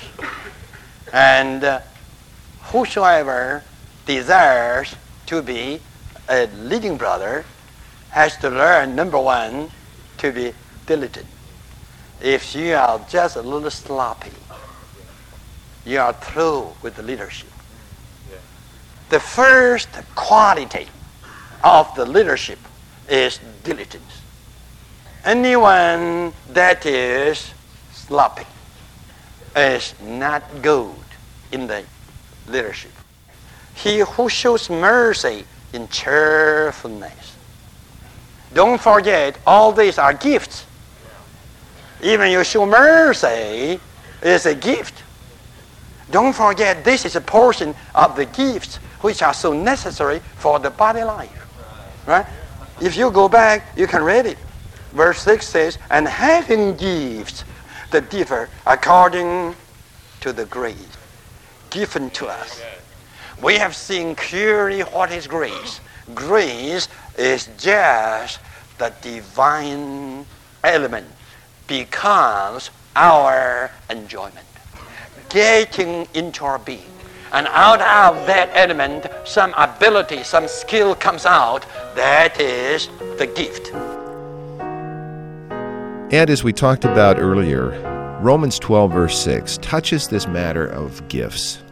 And 1.12 1.62
uh, 1.62 1.80
whosoever 2.64 3.62
desires 4.06 4.94
to 5.26 5.42
be 5.42 5.80
a 6.28 6.46
leading 6.46 6.96
brother 6.96 7.44
has 8.10 8.36
to 8.38 8.50
learn, 8.50 8.96
number 8.96 9.18
one, 9.18 9.70
to 10.18 10.32
be 10.32 10.52
diligent. 10.86 11.26
If 12.20 12.54
you 12.54 12.74
are 12.74 13.00
just 13.08 13.36
a 13.36 13.42
little 13.42 13.70
sloppy, 13.70 14.32
you 15.84 15.98
are 15.98 16.12
through 16.12 16.72
with 16.82 16.96
the 16.96 17.02
leadership. 17.02 17.48
The 19.08 19.20
first 19.20 19.88
quality 20.14 20.86
of 21.64 21.94
the 21.94 22.04
leadership 22.04 22.58
is 23.08 23.40
diligence. 23.64 24.22
Anyone 25.24 26.32
that 26.50 26.84
is 26.84 27.52
sloppy 27.92 28.46
is 29.56 29.94
not 30.02 30.42
good 30.62 30.94
in 31.52 31.66
the 31.66 31.84
leadership. 32.46 32.92
He 33.74 34.00
who 34.00 34.28
shows 34.28 34.68
mercy 34.68 35.44
in 35.72 35.88
cheerfulness. 35.88 37.36
Don't 38.52 38.80
forget, 38.80 39.38
all 39.46 39.72
these 39.72 39.98
are 39.98 40.14
gifts. 40.14 40.64
Even 42.02 42.30
you 42.30 42.44
show 42.44 42.64
mercy 42.64 43.80
is 44.22 44.46
a 44.46 44.54
gift. 44.54 45.02
Don't 46.10 46.32
forget, 46.32 46.84
this 46.84 47.04
is 47.04 47.16
a 47.16 47.20
portion 47.20 47.74
of 47.94 48.16
the 48.16 48.24
gifts 48.26 48.76
which 49.00 49.22
are 49.22 49.34
so 49.34 49.52
necessary 49.52 50.20
for 50.36 50.58
the 50.58 50.70
body 50.70 51.02
life. 51.02 51.46
Right? 52.06 52.26
If 52.80 52.96
you 52.96 53.10
go 53.10 53.28
back, 53.28 53.76
you 53.76 53.86
can 53.86 54.02
read 54.02 54.26
it. 54.26 54.38
Verse 54.92 55.20
6 55.20 55.46
says, 55.46 55.78
And 55.90 56.08
having 56.08 56.76
gifts 56.76 57.44
that 57.90 58.10
differ 58.10 58.48
according 58.66 59.54
to 60.20 60.32
the 60.32 60.46
grace 60.46 60.96
given 61.70 62.10
to 62.10 62.26
us. 62.26 62.62
We 63.42 63.54
have 63.54 63.76
seen 63.76 64.14
clearly 64.14 64.80
what 64.80 65.12
is 65.12 65.26
grace. 65.26 65.80
Grace 66.14 66.88
is 67.18 67.48
just 67.58 68.40
the 68.78 68.92
divine 69.02 70.24
element 70.64 71.06
becomes 71.68 72.70
our 72.96 73.70
enjoyment, 73.88 74.46
getting 75.28 76.08
into 76.14 76.44
our 76.44 76.58
being. 76.58 76.90
And 77.32 77.46
out 77.48 77.80
of 77.82 78.26
that 78.26 78.50
element, 78.54 79.06
some 79.24 79.52
ability, 79.56 80.24
some 80.24 80.48
skill 80.48 80.94
comes 80.94 81.26
out. 81.26 81.66
That 81.94 82.40
is 82.40 82.88
the 83.18 83.26
gift. 83.26 83.70
And 86.10 86.30
as 86.30 86.42
we 86.42 86.54
talked 86.54 86.86
about 86.86 87.18
earlier, 87.18 87.78
Romans 88.22 88.58
12, 88.58 88.90
verse 88.90 89.22
6, 89.22 89.58
touches 89.58 90.08
this 90.08 90.26
matter 90.26 90.66
of 90.66 91.06
gifts. 91.08 91.62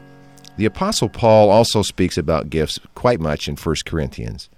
The 0.59 0.67
Apostle 0.67 1.09
Paul 1.09 1.49
also 1.50 1.81
speaks 1.83 2.19
about 2.19 2.50
gifts 2.50 2.79
quite 2.95 3.19
much 3.19 3.49
in 3.49 3.57
1 3.57 3.76
Corinthians. 3.87 4.50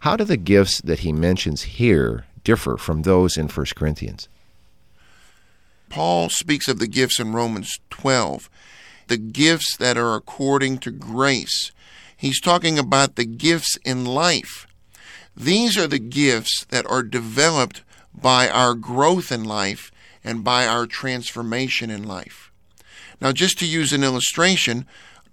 How 0.00 0.16
do 0.16 0.24
the 0.24 0.36
gifts 0.36 0.80
that 0.82 1.00
he 1.00 1.12
mentions 1.12 1.62
here 1.62 2.26
differ 2.42 2.76
from 2.76 3.02
those 3.02 3.36
in 3.36 3.48
1 3.48 3.66
Corinthians? 3.76 4.28
Paul 5.88 6.28
speaks 6.28 6.68
of 6.68 6.78
the 6.78 6.86
gifts 6.86 7.20
in 7.20 7.32
Romans 7.32 7.78
12, 7.90 8.50
the 9.08 9.16
gifts 9.16 9.76
that 9.76 9.96
are 9.96 10.14
according 10.14 10.78
to 10.78 10.90
grace. 10.90 11.72
He's 12.16 12.40
talking 12.40 12.78
about 12.78 13.16
the 13.16 13.24
gifts 13.24 13.76
in 13.84 14.04
life. 14.04 14.66
These 15.36 15.76
are 15.76 15.86
the 15.86 15.98
gifts 15.98 16.64
that 16.70 16.86
are 16.86 17.02
developed 17.02 17.82
by 18.14 18.48
our 18.48 18.74
growth 18.74 19.30
in 19.30 19.44
life 19.44 19.92
and 20.24 20.42
by 20.42 20.66
our 20.66 20.86
transformation 20.86 21.90
in 21.90 22.02
life. 22.02 22.50
Now, 23.20 23.32
just 23.32 23.58
to 23.60 23.66
use 23.66 23.92
an 23.92 24.02
illustration, 24.02 24.86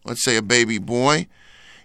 let's 0.06 0.24
say 0.24 0.36
a 0.36 0.42
baby 0.42 0.78
boy, 0.78 1.28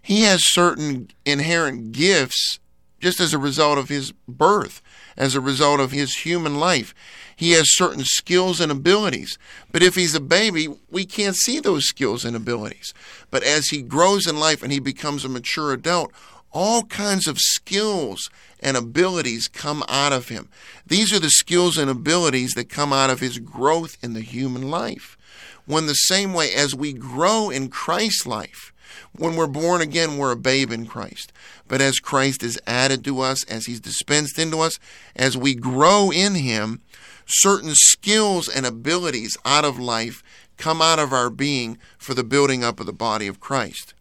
he 0.02 0.22
has 0.22 0.52
certain 0.52 1.08
inherent 1.24 1.92
gifts 1.92 2.58
just 3.00 3.20
as 3.20 3.32
a 3.32 3.38
result 3.38 3.78
of 3.78 3.88
his 3.88 4.12
birth, 4.26 4.82
as 5.18 5.34
a 5.34 5.40
result 5.40 5.80
of 5.80 5.90
his 5.90 6.14
human 6.18 6.58
life. 6.58 6.94
He 7.36 7.50
has 7.52 7.76
certain 7.76 8.04
skills 8.04 8.60
and 8.60 8.72
abilities. 8.72 9.36
But 9.70 9.82
if 9.82 9.96
he's 9.96 10.14
a 10.14 10.20
baby, 10.20 10.68
we 10.90 11.04
can't 11.04 11.36
see 11.36 11.60
those 11.60 11.86
skills 11.86 12.24
and 12.24 12.34
abilities. 12.34 12.94
But 13.30 13.42
as 13.42 13.66
he 13.66 13.82
grows 13.82 14.26
in 14.26 14.40
life 14.40 14.62
and 14.62 14.72
he 14.72 14.78
becomes 14.78 15.24
a 15.24 15.28
mature 15.28 15.72
adult, 15.72 16.12
all 16.52 16.84
kinds 16.84 17.26
of 17.26 17.38
skills 17.38 18.30
and 18.60 18.76
abilities 18.76 19.48
come 19.48 19.84
out 19.88 20.12
of 20.12 20.28
him. 20.28 20.48
These 20.86 21.12
are 21.12 21.20
the 21.20 21.30
skills 21.30 21.76
and 21.76 21.90
abilities 21.90 22.54
that 22.54 22.70
come 22.70 22.92
out 22.92 23.10
of 23.10 23.20
his 23.20 23.38
growth 23.38 23.98
in 24.02 24.14
the 24.14 24.22
human 24.22 24.70
life. 24.70 25.18
When 25.66 25.86
the 25.86 25.94
same 25.94 26.32
way 26.32 26.54
as 26.54 26.74
we 26.74 26.92
grow 26.94 27.50
in 27.50 27.68
Christ's 27.68 28.26
life, 28.26 28.72
when 29.12 29.36
we're 29.36 29.46
born 29.46 29.80
again, 29.80 30.18
we're 30.18 30.32
a 30.32 30.36
babe 30.36 30.70
in 30.70 30.86
Christ. 30.86 31.32
But 31.66 31.80
as 31.80 31.98
Christ 31.98 32.42
is 32.42 32.60
added 32.66 33.04
to 33.04 33.20
us, 33.20 33.44
as 33.44 33.66
He's 33.66 33.80
dispensed 33.80 34.38
into 34.38 34.60
us, 34.60 34.78
as 35.16 35.36
we 35.36 35.54
grow 35.54 36.10
in 36.10 36.34
Him, 36.34 36.80
certain 37.26 37.74
skills 37.74 38.48
and 38.48 38.64
abilities 38.64 39.36
out 39.44 39.64
of 39.64 39.78
life 39.78 40.22
come 40.56 40.82
out 40.82 40.98
of 40.98 41.12
our 41.12 41.30
being 41.30 41.78
for 41.96 42.14
the 42.14 42.24
building 42.24 42.64
up 42.64 42.80
of 42.80 42.86
the 42.86 42.92
body 42.92 43.26
of 43.26 43.40
Christ. 43.40 43.94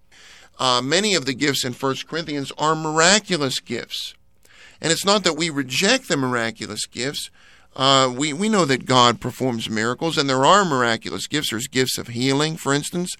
Uh, 0.59 0.81
many 0.81 1.13
of 1.13 1.25
the 1.25 1.33
gifts 1.33 1.63
in 1.63 1.73
1 1.73 1.95
Corinthians 2.07 2.51
are 2.57 2.75
miraculous 2.75 3.59
gifts. 3.59 4.15
And 4.81 4.91
it's 4.91 5.05
not 5.05 5.23
that 5.23 5.37
we 5.37 5.49
reject 5.49 6.07
the 6.07 6.17
miraculous 6.17 6.85
gifts. 6.85 7.29
Uh, 7.75 8.11
we, 8.15 8.33
we 8.33 8.49
know 8.49 8.65
that 8.65 8.85
God 8.85 9.21
performs 9.21 9.69
miracles, 9.69 10.17
and 10.17 10.29
there 10.29 10.45
are 10.45 10.65
miraculous 10.65 11.27
gifts. 11.27 11.51
There's 11.51 11.67
gifts 11.67 11.97
of 11.97 12.07
healing, 12.07 12.57
for 12.57 12.73
instance. 12.73 13.15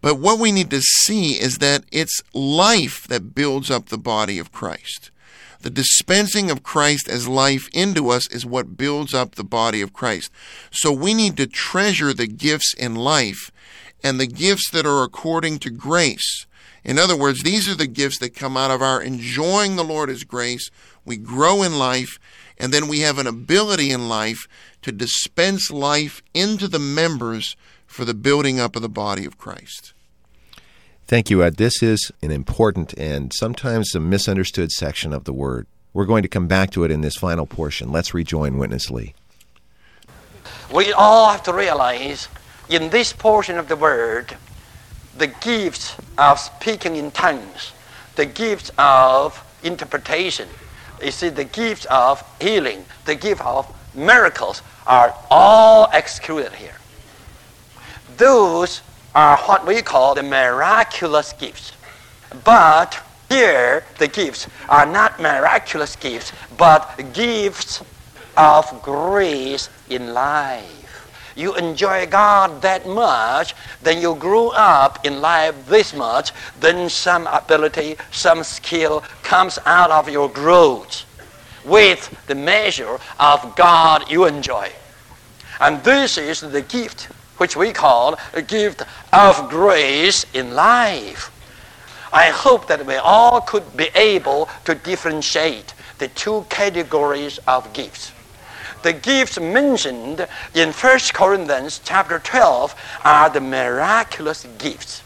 But 0.00 0.18
what 0.18 0.38
we 0.38 0.52
need 0.52 0.70
to 0.70 0.80
see 0.80 1.32
is 1.40 1.58
that 1.58 1.84
it's 1.90 2.22
life 2.32 3.06
that 3.08 3.34
builds 3.34 3.70
up 3.70 3.86
the 3.86 3.98
body 3.98 4.38
of 4.38 4.52
Christ. 4.52 5.10
The 5.60 5.70
dispensing 5.70 6.50
of 6.50 6.62
Christ 6.62 7.08
as 7.08 7.26
life 7.26 7.68
into 7.72 8.10
us 8.10 8.30
is 8.30 8.46
what 8.46 8.76
builds 8.76 9.14
up 9.14 9.34
the 9.34 9.44
body 9.44 9.80
of 9.80 9.92
Christ. 9.92 10.30
So 10.70 10.92
we 10.92 11.14
need 11.14 11.36
to 11.38 11.46
treasure 11.46 12.12
the 12.12 12.26
gifts 12.26 12.74
in 12.74 12.94
life 12.94 13.50
and 14.02 14.20
the 14.20 14.26
gifts 14.26 14.70
that 14.70 14.86
are 14.86 15.02
according 15.02 15.58
to 15.60 15.70
grace. 15.70 16.46
In 16.84 16.98
other 16.98 17.16
words, 17.16 17.42
these 17.42 17.68
are 17.68 17.74
the 17.74 17.88
gifts 17.88 18.18
that 18.18 18.36
come 18.36 18.56
out 18.56 18.70
of 18.70 18.80
our 18.80 19.02
enjoying 19.02 19.74
the 19.74 19.82
Lord 19.82 20.08
as 20.08 20.22
grace. 20.22 20.70
We 21.04 21.16
grow 21.16 21.64
in 21.64 21.78
life, 21.78 22.20
and 22.58 22.72
then 22.72 22.86
we 22.86 23.00
have 23.00 23.18
an 23.18 23.26
ability 23.26 23.90
in 23.90 24.08
life 24.08 24.46
to 24.82 24.92
dispense 24.92 25.70
life 25.72 26.22
into 26.32 26.68
the 26.68 26.78
members 26.78 27.56
for 27.96 28.04
the 28.04 28.12
building 28.12 28.60
up 28.60 28.76
of 28.76 28.82
the 28.82 28.90
body 28.90 29.24
of 29.24 29.38
Christ. 29.38 29.94
Thank 31.06 31.30
you, 31.30 31.42
Ed. 31.42 31.56
This 31.56 31.82
is 31.82 32.12
an 32.20 32.30
important 32.30 32.92
and 32.92 33.32
sometimes 33.32 33.94
a 33.94 34.00
misunderstood 34.00 34.70
section 34.70 35.14
of 35.14 35.24
the 35.24 35.32
Word. 35.32 35.66
We're 35.94 36.04
going 36.04 36.22
to 36.22 36.28
come 36.28 36.46
back 36.46 36.70
to 36.72 36.84
it 36.84 36.90
in 36.90 37.00
this 37.00 37.16
final 37.16 37.46
portion. 37.46 37.90
Let's 37.90 38.12
rejoin 38.12 38.58
Witness 38.58 38.90
Lee. 38.90 39.14
We 40.70 40.92
all 40.92 41.30
have 41.30 41.42
to 41.44 41.54
realize 41.54 42.28
in 42.68 42.90
this 42.90 43.14
portion 43.14 43.56
of 43.56 43.68
the 43.68 43.76
Word, 43.76 44.36
the 45.16 45.28
gifts 45.28 45.96
of 46.18 46.38
speaking 46.38 46.96
in 46.96 47.12
tongues, 47.12 47.72
the 48.16 48.26
gifts 48.26 48.70
of 48.76 49.42
interpretation, 49.62 50.48
you 51.02 51.12
see, 51.12 51.30
the 51.30 51.44
gifts 51.44 51.86
of 51.86 52.22
healing, 52.42 52.84
the 53.06 53.14
gift 53.14 53.40
of 53.40 53.74
miracles 53.94 54.60
are 54.86 55.14
all 55.30 55.88
excluded 55.94 56.52
here. 56.52 56.76
Those 58.16 58.82
are 59.14 59.36
what 59.38 59.66
we 59.66 59.82
call 59.82 60.14
the 60.14 60.22
miraculous 60.22 61.32
gifts. 61.32 61.72
But 62.44 63.02
here, 63.28 63.84
the 63.98 64.08
gifts 64.08 64.48
are 64.68 64.86
not 64.86 65.20
miraculous 65.20 65.96
gifts, 65.96 66.32
but 66.56 67.12
gifts 67.12 67.82
of 68.36 68.82
grace 68.82 69.68
in 69.88 70.14
life. 70.14 70.72
You 71.34 71.54
enjoy 71.56 72.06
God 72.06 72.62
that 72.62 72.86
much, 72.86 73.54
then 73.82 74.00
you 74.00 74.14
grow 74.14 74.48
up 74.50 75.04
in 75.04 75.20
life 75.20 75.54
this 75.66 75.92
much, 75.92 76.32
then 76.60 76.88
some 76.88 77.26
ability, 77.26 77.96
some 78.10 78.42
skill 78.42 79.02
comes 79.22 79.58
out 79.66 79.90
of 79.90 80.08
your 80.08 80.30
growth 80.30 81.04
with 81.64 82.16
the 82.26 82.34
measure 82.34 82.98
of 83.18 83.54
God 83.56 84.10
you 84.10 84.24
enjoy. 84.24 84.70
And 85.60 85.82
this 85.84 86.16
is 86.16 86.40
the 86.40 86.62
gift 86.62 87.08
which 87.38 87.56
we 87.56 87.72
call 87.72 88.18
a 88.34 88.42
gift 88.42 88.82
of 89.12 89.48
grace 89.48 90.24
in 90.34 90.54
life. 90.54 91.32
I 92.12 92.30
hope 92.30 92.66
that 92.68 92.86
we 92.86 92.94
all 92.96 93.40
could 93.40 93.76
be 93.76 93.88
able 93.94 94.48
to 94.64 94.74
differentiate 94.74 95.74
the 95.98 96.08
two 96.08 96.46
categories 96.48 97.38
of 97.46 97.72
gifts. 97.72 98.12
The 98.82 98.92
gifts 98.92 99.40
mentioned 99.40 100.26
in 100.54 100.72
1 100.72 100.98
Corinthians 101.12 101.80
chapter 101.84 102.18
12 102.18 102.74
are 103.04 103.30
the 103.30 103.40
miraculous 103.40 104.46
gifts. 104.58 105.02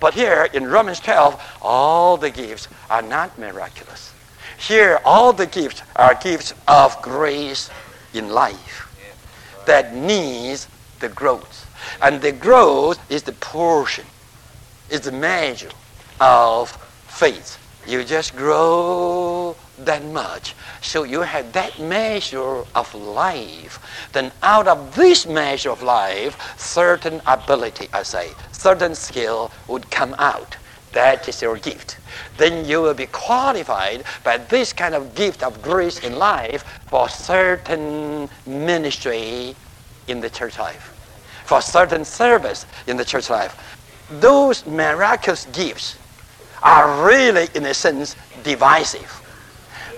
But 0.00 0.14
here 0.14 0.48
in 0.52 0.66
Romans 0.66 1.00
12, 1.00 1.58
all 1.62 2.16
the 2.16 2.30
gifts 2.30 2.68
are 2.90 3.02
not 3.02 3.38
miraculous. 3.38 4.12
Here, 4.58 5.00
all 5.04 5.32
the 5.32 5.46
gifts 5.46 5.82
are 5.96 6.14
gifts 6.14 6.54
of 6.68 7.00
grace 7.02 7.70
in 8.12 8.28
life 8.28 8.90
that 9.66 9.94
needs 9.94 10.68
the 11.00 11.08
growth. 11.08 11.66
And 12.02 12.20
the 12.20 12.32
growth 12.32 12.98
is 13.10 13.22
the 13.22 13.32
portion, 13.32 14.04
is 14.90 15.02
the 15.02 15.12
measure 15.12 15.70
of 16.20 16.70
faith. 17.06 17.58
You 17.86 18.02
just 18.04 18.34
grow 18.34 19.56
that 19.78 20.04
much. 20.04 20.54
So 20.80 21.02
you 21.04 21.20
have 21.20 21.52
that 21.52 21.78
measure 21.78 22.64
of 22.74 22.94
life. 22.94 24.08
Then 24.12 24.32
out 24.42 24.68
of 24.68 24.94
this 24.94 25.26
measure 25.26 25.70
of 25.70 25.82
life, 25.82 26.38
certain 26.58 27.20
ability, 27.26 27.88
I 27.92 28.02
say, 28.02 28.30
certain 28.52 28.94
skill 28.94 29.50
would 29.68 29.90
come 29.90 30.14
out. 30.18 30.56
That 30.92 31.28
is 31.28 31.42
your 31.42 31.58
gift. 31.58 31.98
Then 32.36 32.64
you 32.64 32.80
will 32.80 32.94
be 32.94 33.06
qualified 33.06 34.04
by 34.22 34.38
this 34.38 34.72
kind 34.72 34.94
of 34.94 35.14
gift 35.14 35.42
of 35.42 35.60
grace 35.60 35.98
in 35.98 36.16
life 36.16 36.62
for 36.86 37.08
certain 37.08 38.30
ministry 38.46 39.56
in 40.06 40.20
the 40.20 40.30
church 40.30 40.58
life, 40.58 40.93
for 41.44 41.60
certain 41.60 42.04
service 42.04 42.66
in 42.86 42.96
the 42.96 43.04
church 43.04 43.30
life. 43.30 43.78
Those 44.20 44.66
miraculous 44.66 45.46
gifts 45.46 45.96
are 46.62 47.06
really, 47.06 47.48
in 47.54 47.64
a 47.66 47.74
sense, 47.74 48.16
divisive. 48.42 49.20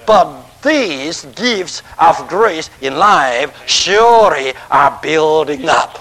But 0.07 0.43
these 0.63 1.25
gifts 1.25 1.83
of 1.99 2.29
grace 2.29 2.71
in 2.81 2.99
life 2.99 3.53
surely 3.69 4.53
are 4.71 4.99
building 5.03 5.69
up. 5.69 5.99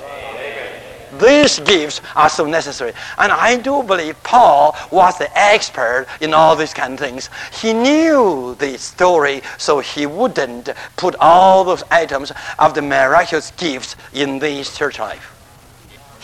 These 1.19 1.60
gifts 1.60 2.01
are 2.15 2.29
so 2.29 2.45
necessary. 2.45 2.93
And 3.17 3.31
I 3.31 3.58
do 3.58 3.84
believe 3.84 4.21
Paul 4.23 4.75
was 4.91 5.17
the 5.17 5.29
expert 5.38 6.08
in 6.19 6.34
all 6.34 6.55
these 6.55 6.73
kind 6.73 6.93
of 6.93 6.99
things. 6.99 7.29
He 7.53 7.73
knew 7.73 8.55
the 8.60 8.77
story, 8.77 9.41
so 9.58 9.79
he 9.79 10.05
wouldn't 10.05 10.69
put 10.97 11.15
all 11.19 11.63
those 11.63 11.84
items 11.89 12.34
of 12.60 12.73
the 12.73 12.81
miraculous 12.81 13.51
gifts 13.51 13.95
in 14.13 14.39
this 14.39 14.75
church 14.77 14.99
life. 14.99 15.35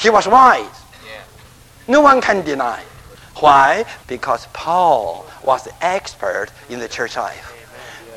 He 0.02 0.10
was 0.10 0.28
wise. 0.28 0.66
No 1.88 2.02
one 2.02 2.22
can 2.22 2.44
deny. 2.44 2.82
Why? 3.36 3.86
Because 4.08 4.48
Paul 4.48 5.26
was 5.44 5.64
the 5.64 5.74
expert 5.86 6.48
in 6.70 6.80
the 6.80 6.88
church 6.88 7.18
life. 7.18 7.48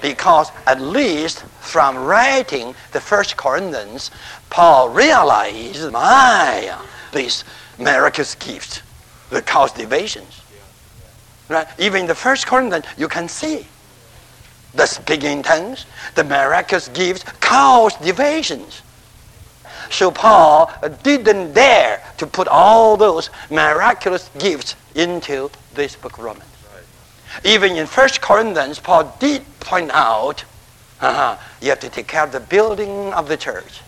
Because 0.01 0.51
at 0.67 0.81
least 0.81 1.43
from 1.61 1.97
writing 1.97 2.75
the 2.93 3.01
first 3.01 3.37
Corinthians, 3.37 4.11
Paul 4.49 4.89
realized, 4.91 5.93
my, 5.93 6.75
these 7.13 7.45
miraculous 7.79 8.35
gifts, 8.35 8.83
the 9.31 9.43
cause 9.43 9.73
divisions. 9.73 10.41
Right? 11.49 11.67
Even 11.79 12.03
in 12.03 12.07
the 12.07 12.15
first 12.15 12.47
Corinthians, 12.47 12.87
you 12.97 13.09
can 13.09 13.29
see 13.29 13.67
the 14.75 14.87
speaking 14.87 15.43
tongues, 15.43 15.85
the 16.15 16.25
miraculous 16.25 16.89
gifts 16.89 17.25
cause 17.41 17.95
divisions. 17.97 18.83
So 19.91 20.11
Paul 20.11 20.73
didn't 21.03 21.53
dare 21.53 22.03
to 22.19 22.27
put 22.27 22.49
all 22.49 22.97
those 22.97 23.31
miraculous 23.51 24.31
gifts 24.39 24.77
into 24.95 25.51
this 25.75 25.97
book 25.97 26.19
of 26.19 26.25
Romans. 26.25 26.45
Even 27.45 27.77
in 27.77 27.87
First 27.87 28.21
Corinthians, 28.21 28.79
Paul 28.79 29.17
did 29.19 29.43
point 29.61 29.91
out 29.93 30.45
uh-huh, 31.01 31.37
you 31.61 31.69
have 31.69 31.81
to 31.81 31.89
take 31.89 32.07
care 32.07 32.25
of 32.25 32.33
the 32.33 32.41
building 32.41 33.13
of 33.13 33.29
the 33.29 33.37
church. 33.37 33.81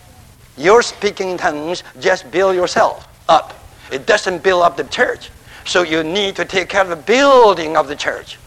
Your 0.56 0.82
speaking 0.82 1.38
tongues 1.38 1.82
just 2.00 2.30
build 2.30 2.56
yourself 2.56 3.06
up. 3.28 3.54
It 3.90 4.06
doesn't 4.06 4.42
build 4.42 4.62
up 4.62 4.76
the 4.76 4.84
church. 4.84 5.30
So 5.64 5.82
you 5.82 6.02
need 6.02 6.36
to 6.36 6.44
take 6.44 6.68
care 6.68 6.82
of 6.82 6.88
the 6.88 6.96
building 6.96 7.76
of 7.76 7.88
the 7.88 7.96
church. 7.96 8.38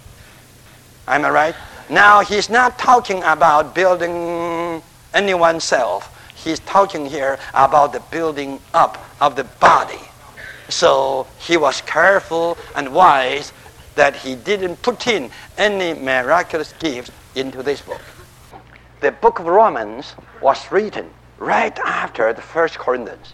Am 1.08 1.26
I 1.26 1.30
right? 1.30 1.56
Now 1.90 2.22
he's 2.22 2.50
not 2.50 2.78
talking 2.78 3.24
about 3.24 3.74
building 3.74 4.82
anyone's 5.14 5.64
self. 5.64 6.16
He's 6.44 6.60
talking 6.60 7.06
here 7.06 7.38
about 7.54 7.92
the 7.92 8.00
building 8.12 8.60
up 8.74 8.98
of 9.20 9.36
the 9.36 9.44
body. 9.44 10.00
So 10.70 11.28
he 11.40 11.58
was 11.58 11.82
careful 11.82 12.58
and 12.76 12.94
wise 12.94 13.52
that 13.96 14.16
he 14.16 14.36
didn't 14.36 14.82
put 14.82 15.08
in 15.08 15.32
any 15.58 16.00
miraculous 16.00 16.74
gifts 16.80 17.12
into 17.36 17.62
this 17.62 17.82
book. 17.82 18.02
The 19.02 19.12
book 19.12 19.40
of 19.40 19.48
Romans 19.48 20.14
was 20.42 20.72
written 20.72 21.10
right 21.38 21.78
after 21.80 22.32
the 22.32 22.42
first 22.42 22.78
Corinthians. 22.78 23.34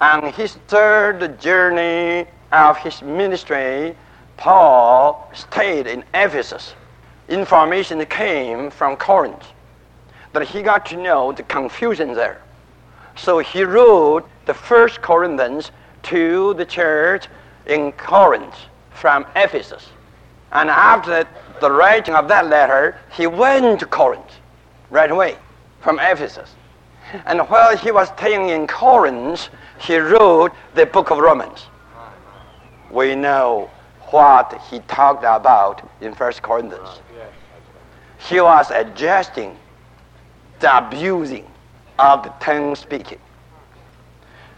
On 0.00 0.32
his 0.32 0.54
third 0.68 1.38
journey 1.40 2.26
of 2.52 2.78
his 2.78 3.02
ministry, 3.02 3.94
Paul 4.38 5.30
stayed 5.34 5.86
in 5.86 6.04
Ephesus. 6.14 6.74
Information 7.28 8.04
came 8.06 8.70
from 8.70 8.96
Corinth 8.96 9.44
that 10.32 10.46
he 10.46 10.62
got 10.62 10.86
to 10.86 10.96
know 10.96 11.32
the 11.32 11.42
confusion 11.42 12.14
there. 12.14 12.40
So 13.16 13.38
he 13.38 13.64
wrote 13.64 14.28
the 14.46 14.54
first 14.54 15.02
Corinthians 15.02 15.72
to 16.04 16.54
the 16.54 16.64
church 16.64 17.26
in 17.66 17.92
Corinth 17.92 18.54
from 18.90 19.26
Ephesus. 19.36 19.88
And 20.52 20.70
after 20.70 21.26
the 21.60 21.70
writing 21.70 22.14
of 22.14 22.28
that 22.28 22.46
letter, 22.46 22.98
he 23.12 23.26
went 23.26 23.80
to 23.80 23.86
Corinth 23.86 24.32
right 24.90 25.10
away 25.10 25.36
from 25.80 25.98
Ephesus. 25.98 26.54
And 27.26 27.40
while 27.48 27.76
he 27.76 27.90
was 27.90 28.08
staying 28.08 28.50
in 28.50 28.66
Corinth, 28.66 29.48
he 29.80 29.96
wrote 29.98 30.52
the 30.74 30.86
book 30.86 31.10
of 31.10 31.18
Romans. 31.18 31.66
We 32.90 33.14
know 33.14 33.70
what 34.10 34.60
he 34.70 34.80
talked 34.80 35.22
about 35.22 35.88
in 36.00 36.14
First 36.14 36.42
Corinthians. 36.42 37.00
He 38.28 38.40
was 38.40 38.70
adjusting 38.70 39.56
the 40.60 40.76
abusing 40.76 41.46
of 41.98 42.22
the 42.22 42.30
tongue 42.40 42.76
speaking. 42.76 43.18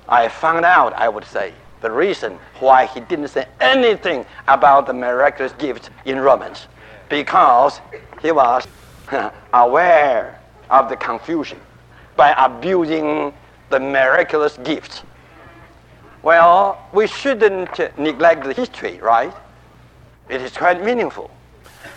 I 0.08 0.28
found 0.28 0.64
out, 0.64 0.92
I 0.94 1.08
would 1.08 1.24
say, 1.24 1.54
the 1.80 1.90
reason 1.90 2.38
why 2.60 2.86
he 2.86 3.00
didn't 3.00 3.28
say 3.28 3.46
anything 3.60 4.24
about 4.46 4.86
the 4.86 4.92
miraculous 4.92 5.52
gift 5.54 5.90
in 6.04 6.20
Romans. 6.20 6.66
Because 7.08 7.80
he 8.20 8.32
was 8.32 8.66
aware 9.52 10.40
of 10.70 10.88
the 10.88 10.96
confusion 10.96 11.60
by 12.16 12.34
abusing 12.38 13.32
the 13.70 13.80
miraculous 13.80 14.58
gifts. 14.58 15.02
Well, 16.22 16.78
we 16.92 17.06
shouldn't 17.06 17.98
neglect 17.98 18.44
the 18.44 18.52
history, 18.52 18.98
right? 18.98 19.32
It 20.28 20.40
is 20.40 20.52
quite 20.56 20.84
meaningful. 20.84 21.30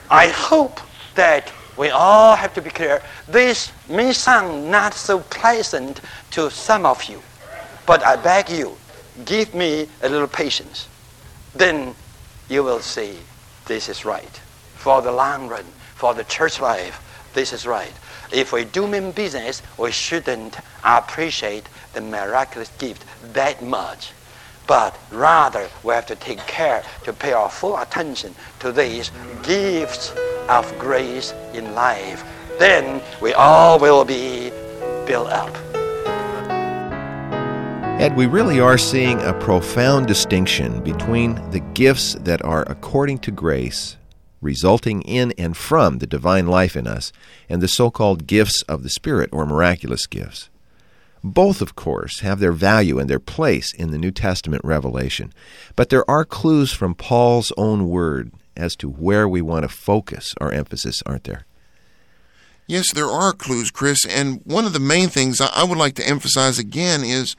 I 0.09 0.27
hope 0.29 0.79
that 1.13 1.51
we 1.77 1.89
all 1.89 2.35
have 2.35 2.53
to 2.53 2.61
be 2.61 2.69
clear. 2.69 3.01
This 3.27 3.71
may 3.89 4.13
sound 4.13 4.71
not 4.71 4.93
so 4.93 5.19
pleasant 5.19 6.01
to 6.31 6.49
some 6.49 6.85
of 6.85 7.03
you, 7.05 7.21
but 7.85 8.03
I 8.05 8.15
beg 8.15 8.49
you, 8.49 8.77
give 9.25 9.53
me 9.53 9.87
a 10.01 10.09
little 10.09 10.27
patience. 10.27 10.87
Then 11.53 11.95
you 12.49 12.63
will 12.63 12.79
see 12.79 13.17
this 13.65 13.89
is 13.89 14.05
right. 14.05 14.41
For 14.75 15.01
the 15.01 15.11
long 15.11 15.47
run, 15.47 15.65
for 15.95 16.13
the 16.13 16.23
church 16.25 16.59
life, 16.61 17.01
this 17.33 17.51
is 17.53 17.65
right. 17.65 17.93
If 18.31 18.53
we 18.53 18.65
do 18.65 18.87
mean 18.87 19.11
business, 19.11 19.61
we 19.77 19.91
shouldn't 19.91 20.57
appreciate 20.83 21.67
the 21.93 22.01
miraculous 22.01 22.69
gift 22.77 23.05
that 23.33 23.63
much. 23.63 24.11
But 24.67 24.97
rather, 25.11 25.69
we 25.83 25.93
have 25.93 26.07
to 26.07 26.15
take 26.15 26.39
care 26.47 26.83
to 27.03 27.13
pay 27.13 27.33
our 27.33 27.49
full 27.49 27.77
attention 27.77 28.33
to 28.59 28.71
these 28.71 29.11
gifts 29.43 30.13
of 30.49 30.77
grace 30.79 31.33
in 31.53 31.73
life. 31.75 32.23
Then 32.57 33.01
we 33.21 33.33
all 33.33 33.79
will 33.79 34.05
be 34.05 34.51
built 35.05 35.29
up. 35.29 35.55
And 37.97 38.15
we 38.17 38.25
really 38.25 38.59
are 38.59 38.77
seeing 38.77 39.21
a 39.21 39.33
profound 39.33 40.07
distinction 40.07 40.83
between 40.83 41.35
the 41.51 41.61
gifts 41.73 42.15
that 42.15 42.43
are 42.43 42.63
according 42.63 43.19
to 43.19 43.31
grace, 43.31 43.95
resulting 44.41 45.01
in 45.03 45.31
and 45.37 45.55
from 45.55 45.99
the 45.99 46.07
divine 46.07 46.47
life 46.47 46.75
in 46.75 46.87
us, 46.87 47.13
and 47.47 47.61
the 47.61 47.67
so 47.67 47.89
called 47.89 48.27
gifts 48.27 48.63
of 48.63 48.83
the 48.83 48.89
Spirit 48.89 49.29
or 49.31 49.45
miraculous 49.45 50.07
gifts. 50.07 50.49
Both, 51.27 51.59
of 51.59 51.75
course, 51.75 52.19
have 52.19 52.39
their 52.39 52.51
value 52.51 52.99
and 52.99 53.09
their 53.09 53.17
place 53.19 53.73
in 53.73 53.89
the 53.89 53.97
New 53.97 54.11
Testament 54.11 54.63
revelation, 54.63 55.33
but 55.75 55.89
there 55.89 56.07
are 56.07 56.23
clues 56.23 56.71
from 56.71 56.93
Paul's 56.93 57.51
own 57.57 57.89
word 57.89 58.31
as 58.55 58.75
to 58.75 58.87
where 58.87 59.27
we 59.27 59.41
want 59.41 59.63
to 59.63 59.69
focus 59.69 60.35
our 60.39 60.51
emphasis, 60.51 61.01
aren't 61.03 61.23
there? 61.23 61.47
Yes, 62.67 62.93
there 62.93 63.07
are 63.07 63.33
clues, 63.33 63.71
Chris. 63.71 64.05
And 64.05 64.41
one 64.43 64.65
of 64.65 64.73
the 64.73 64.79
main 64.79 65.09
things 65.09 65.41
I 65.41 65.63
would 65.63 65.79
like 65.79 65.95
to 65.95 66.07
emphasize 66.07 66.59
again 66.59 67.03
is 67.03 67.35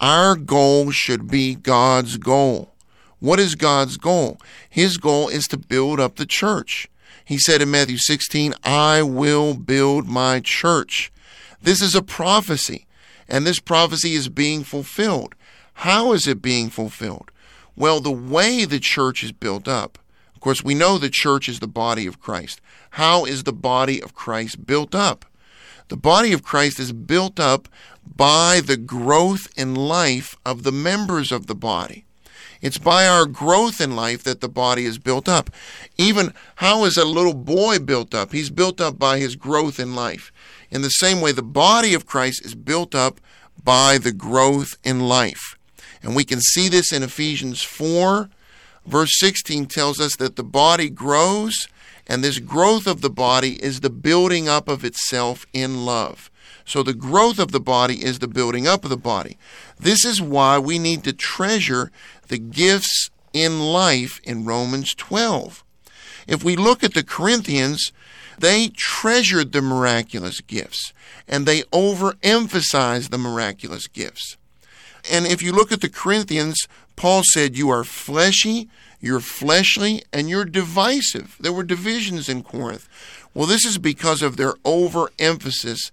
our 0.00 0.34
goal 0.34 0.90
should 0.90 1.30
be 1.30 1.54
God's 1.54 2.16
goal. 2.16 2.74
What 3.20 3.38
is 3.38 3.54
God's 3.54 3.98
goal? 3.98 4.40
His 4.68 4.96
goal 4.96 5.28
is 5.28 5.44
to 5.46 5.56
build 5.56 6.00
up 6.00 6.16
the 6.16 6.26
church. 6.26 6.88
He 7.24 7.38
said 7.38 7.62
in 7.62 7.70
Matthew 7.70 7.98
16, 7.98 8.54
I 8.64 9.02
will 9.02 9.54
build 9.54 10.08
my 10.08 10.40
church. 10.40 11.12
This 11.62 11.80
is 11.80 11.94
a 11.94 12.02
prophecy, 12.02 12.86
and 13.28 13.46
this 13.46 13.60
prophecy 13.60 14.14
is 14.14 14.28
being 14.28 14.64
fulfilled. 14.64 15.34
How 15.74 16.12
is 16.12 16.26
it 16.26 16.42
being 16.42 16.70
fulfilled? 16.70 17.30
Well, 17.76 18.00
the 18.00 18.10
way 18.10 18.64
the 18.64 18.80
church 18.80 19.22
is 19.22 19.32
built 19.32 19.68
up. 19.68 19.98
Of 20.34 20.40
course, 20.40 20.64
we 20.64 20.74
know 20.74 20.98
the 20.98 21.10
church 21.10 21.48
is 21.48 21.60
the 21.60 21.68
body 21.68 22.06
of 22.06 22.20
Christ. 22.20 22.60
How 22.90 23.24
is 23.24 23.44
the 23.44 23.52
body 23.52 24.02
of 24.02 24.14
Christ 24.14 24.66
built 24.66 24.94
up? 24.94 25.24
The 25.88 25.96
body 25.96 26.32
of 26.32 26.42
Christ 26.42 26.78
is 26.80 26.92
built 26.92 27.38
up 27.40 27.68
by 28.16 28.60
the 28.64 28.76
growth 28.76 29.48
in 29.56 29.74
life 29.74 30.36
of 30.44 30.62
the 30.62 30.72
members 30.72 31.30
of 31.32 31.46
the 31.46 31.54
body. 31.54 32.04
It's 32.60 32.78
by 32.78 33.06
our 33.06 33.26
growth 33.26 33.80
in 33.80 33.94
life 33.94 34.24
that 34.24 34.40
the 34.40 34.48
body 34.48 34.84
is 34.84 34.98
built 34.98 35.28
up. 35.28 35.50
Even 35.96 36.34
how 36.56 36.84
is 36.84 36.96
a 36.96 37.04
little 37.04 37.34
boy 37.34 37.78
built 37.78 38.14
up? 38.14 38.32
He's 38.32 38.50
built 38.50 38.80
up 38.80 38.98
by 38.98 39.18
his 39.18 39.36
growth 39.36 39.78
in 39.78 39.94
life. 39.94 40.32
In 40.70 40.82
the 40.82 40.88
same 40.88 41.20
way, 41.20 41.32
the 41.32 41.42
body 41.42 41.94
of 41.94 42.06
Christ 42.06 42.44
is 42.44 42.54
built 42.54 42.94
up 42.94 43.20
by 43.62 43.98
the 43.98 44.12
growth 44.12 44.76
in 44.84 45.00
life. 45.00 45.56
And 46.02 46.14
we 46.14 46.24
can 46.24 46.40
see 46.40 46.68
this 46.68 46.92
in 46.92 47.02
Ephesians 47.02 47.62
4. 47.62 48.28
Verse 48.86 49.18
16 49.18 49.66
tells 49.66 50.00
us 50.00 50.16
that 50.16 50.36
the 50.36 50.44
body 50.44 50.88
grows, 50.88 51.68
and 52.06 52.24
this 52.24 52.38
growth 52.38 52.86
of 52.86 53.02
the 53.02 53.10
body 53.10 53.62
is 53.62 53.80
the 53.80 53.90
building 53.90 54.48
up 54.48 54.68
of 54.68 54.84
itself 54.84 55.44
in 55.52 55.84
love. 55.84 56.30
So 56.64 56.82
the 56.82 56.94
growth 56.94 57.38
of 57.38 57.52
the 57.52 57.60
body 57.60 58.04
is 58.04 58.18
the 58.18 58.28
building 58.28 58.66
up 58.66 58.84
of 58.84 58.90
the 58.90 58.96
body. 58.96 59.38
This 59.78 60.04
is 60.04 60.22
why 60.22 60.58
we 60.58 60.78
need 60.78 61.04
to 61.04 61.12
treasure 61.12 61.90
the 62.28 62.38
gifts 62.38 63.10
in 63.32 63.60
life 63.60 64.20
in 64.24 64.44
Romans 64.44 64.94
12. 64.94 65.64
If 66.26 66.44
we 66.44 66.56
look 66.56 66.84
at 66.84 66.94
the 66.94 67.02
Corinthians, 67.02 67.92
they 68.38 68.68
treasured 68.68 69.52
the 69.52 69.62
miraculous 69.62 70.40
gifts 70.40 70.92
and 71.26 71.46
they 71.46 71.62
overemphasized 71.64 73.10
the 73.10 73.18
miraculous 73.18 73.86
gifts. 73.86 74.36
And 75.10 75.26
if 75.26 75.42
you 75.42 75.52
look 75.52 75.72
at 75.72 75.80
the 75.80 75.88
Corinthians, 75.88 76.66
Paul 76.96 77.22
said, 77.32 77.56
You 77.56 77.70
are 77.70 77.84
fleshy, 77.84 78.68
you're 79.00 79.20
fleshly, 79.20 80.02
and 80.12 80.28
you're 80.28 80.44
divisive. 80.44 81.36
There 81.38 81.52
were 81.52 81.62
divisions 81.62 82.28
in 82.28 82.42
Corinth. 82.42 82.88
Well, 83.34 83.46
this 83.46 83.64
is 83.64 83.78
because 83.78 84.22
of 84.22 84.36
their 84.36 84.54
overemphasis 84.64 85.92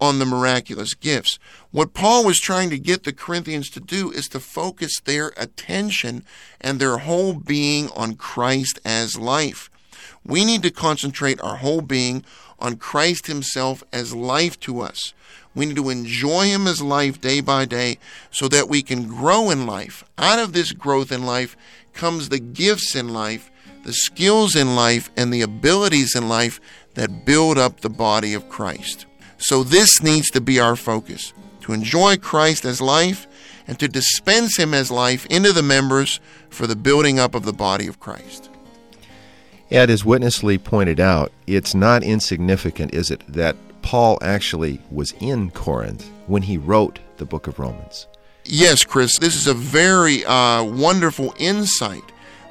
on 0.00 0.18
the 0.18 0.26
miraculous 0.26 0.94
gifts. 0.94 1.38
What 1.72 1.94
Paul 1.94 2.24
was 2.24 2.38
trying 2.38 2.70
to 2.70 2.78
get 2.78 3.02
the 3.02 3.12
Corinthians 3.12 3.68
to 3.70 3.80
do 3.80 4.12
is 4.12 4.28
to 4.28 4.40
focus 4.40 5.00
their 5.00 5.32
attention 5.36 6.24
and 6.60 6.78
their 6.78 6.98
whole 6.98 7.34
being 7.34 7.88
on 7.90 8.14
Christ 8.14 8.78
as 8.84 9.18
life. 9.18 9.70
We 10.28 10.44
need 10.44 10.62
to 10.62 10.70
concentrate 10.70 11.40
our 11.40 11.56
whole 11.56 11.80
being 11.80 12.22
on 12.60 12.76
Christ 12.76 13.26
Himself 13.26 13.82
as 13.92 14.14
life 14.14 14.60
to 14.60 14.80
us. 14.80 15.14
We 15.54 15.66
need 15.66 15.76
to 15.76 15.88
enjoy 15.88 16.46
Him 16.46 16.66
as 16.66 16.82
life 16.82 17.20
day 17.20 17.40
by 17.40 17.64
day 17.64 17.98
so 18.30 18.46
that 18.48 18.68
we 18.68 18.82
can 18.82 19.08
grow 19.08 19.50
in 19.50 19.66
life. 19.66 20.04
Out 20.18 20.38
of 20.38 20.52
this 20.52 20.72
growth 20.72 21.10
in 21.10 21.24
life 21.24 21.56
comes 21.94 22.28
the 22.28 22.38
gifts 22.38 22.94
in 22.94 23.08
life, 23.08 23.50
the 23.84 23.94
skills 23.94 24.54
in 24.54 24.76
life, 24.76 25.10
and 25.16 25.32
the 25.32 25.40
abilities 25.40 26.14
in 26.14 26.28
life 26.28 26.60
that 26.94 27.24
build 27.24 27.56
up 27.56 27.80
the 27.80 27.90
body 27.90 28.34
of 28.34 28.50
Christ. 28.50 29.06
So, 29.38 29.62
this 29.62 30.02
needs 30.02 30.30
to 30.30 30.40
be 30.40 30.60
our 30.60 30.76
focus 30.76 31.32
to 31.62 31.72
enjoy 31.72 32.18
Christ 32.18 32.64
as 32.64 32.80
life 32.80 33.26
and 33.66 33.78
to 33.78 33.88
dispense 33.88 34.58
Him 34.58 34.74
as 34.74 34.90
life 34.90 35.24
into 35.26 35.52
the 35.52 35.62
members 35.62 36.20
for 36.50 36.66
the 36.66 36.76
building 36.76 37.18
up 37.18 37.34
of 37.34 37.44
the 37.44 37.52
body 37.52 37.86
of 37.86 37.98
Christ. 37.98 38.50
Ed, 39.70 39.90
as 39.90 40.04
Witness 40.04 40.42
Lee 40.42 40.56
pointed 40.56 40.98
out, 40.98 41.30
it's 41.46 41.74
not 41.74 42.02
insignificant, 42.02 42.94
is 42.94 43.10
it, 43.10 43.22
that 43.28 43.54
Paul 43.82 44.18
actually 44.22 44.80
was 44.90 45.12
in 45.20 45.50
Corinth 45.50 46.10
when 46.26 46.42
he 46.42 46.56
wrote 46.56 47.00
the 47.18 47.26
book 47.26 47.46
of 47.46 47.58
Romans? 47.58 48.06
Yes, 48.44 48.82
Chris, 48.82 49.18
this 49.18 49.36
is 49.36 49.46
a 49.46 49.52
very 49.52 50.24
uh, 50.24 50.64
wonderful 50.64 51.34
insight 51.38 52.02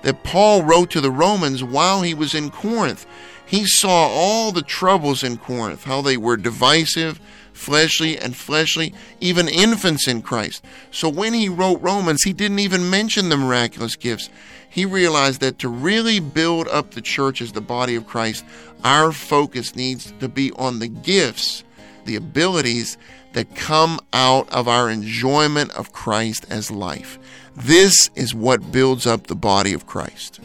that 0.04 0.24
Paul 0.24 0.62
wrote 0.62 0.92
to 0.92 1.02
the 1.02 1.10
Romans 1.10 1.64
while 1.64 2.04
he 2.04 2.14
was 2.14 2.36
in 2.36 2.52
Corinth. 2.52 3.08
He 3.48 3.66
saw 3.66 4.08
all 4.10 4.52
the 4.52 4.62
troubles 4.62 5.24
in 5.24 5.38
Corinth, 5.38 5.86
how 5.86 6.02
they 6.04 6.18
were 6.18 6.38
divisive, 6.38 7.20
fleshly, 7.58 8.18
and 8.18 8.36
fleshly, 8.36 8.94
even 9.20 9.48
infants 9.48 10.08
in 10.08 10.22
Christ. 10.22 10.64
So 10.92 11.10
when 11.10 11.34
he 11.34 11.50
wrote 11.50 11.82
Romans, 11.82 12.24
he 12.24 12.34
didn't 12.34 12.60
even 12.60 12.90
mention 12.90 13.30
the 13.30 13.38
miraculous 13.38 13.96
gifts 13.96 14.30
he 14.70 14.86
realized 14.86 15.42
that 15.42 15.60
to 15.60 15.70
really 15.70 16.20
build 16.20 16.68
up 16.68 16.92
the 16.92 17.02
church 17.02 17.42
as 17.42 17.52
the 17.52 17.62
body 17.62 17.96
of 17.96 18.06
Christ, 18.06 18.46
our 18.84 19.12
focus 19.12 19.76
needs 19.76 20.14
to 20.20 20.28
be 20.28 20.52
on 20.52 20.78
the 20.78 20.88
gifts, 20.88 21.64
the 22.06 22.16
abilities 22.16 22.98
that 23.34 23.56
come 23.56 24.00
out 24.14 24.48
of 24.54 24.68
our 24.68 24.90
enjoyment 24.90 25.72
of 25.72 25.94
Christ 25.94 26.46
as 26.50 26.70
life. 26.70 27.18
This 27.56 28.12
is 28.16 28.36
what 28.36 28.72
builds 28.72 29.08
up 29.08 29.28
the 29.28 29.36
body 29.36 29.74
of 29.74 29.88
Christ. 29.88 30.40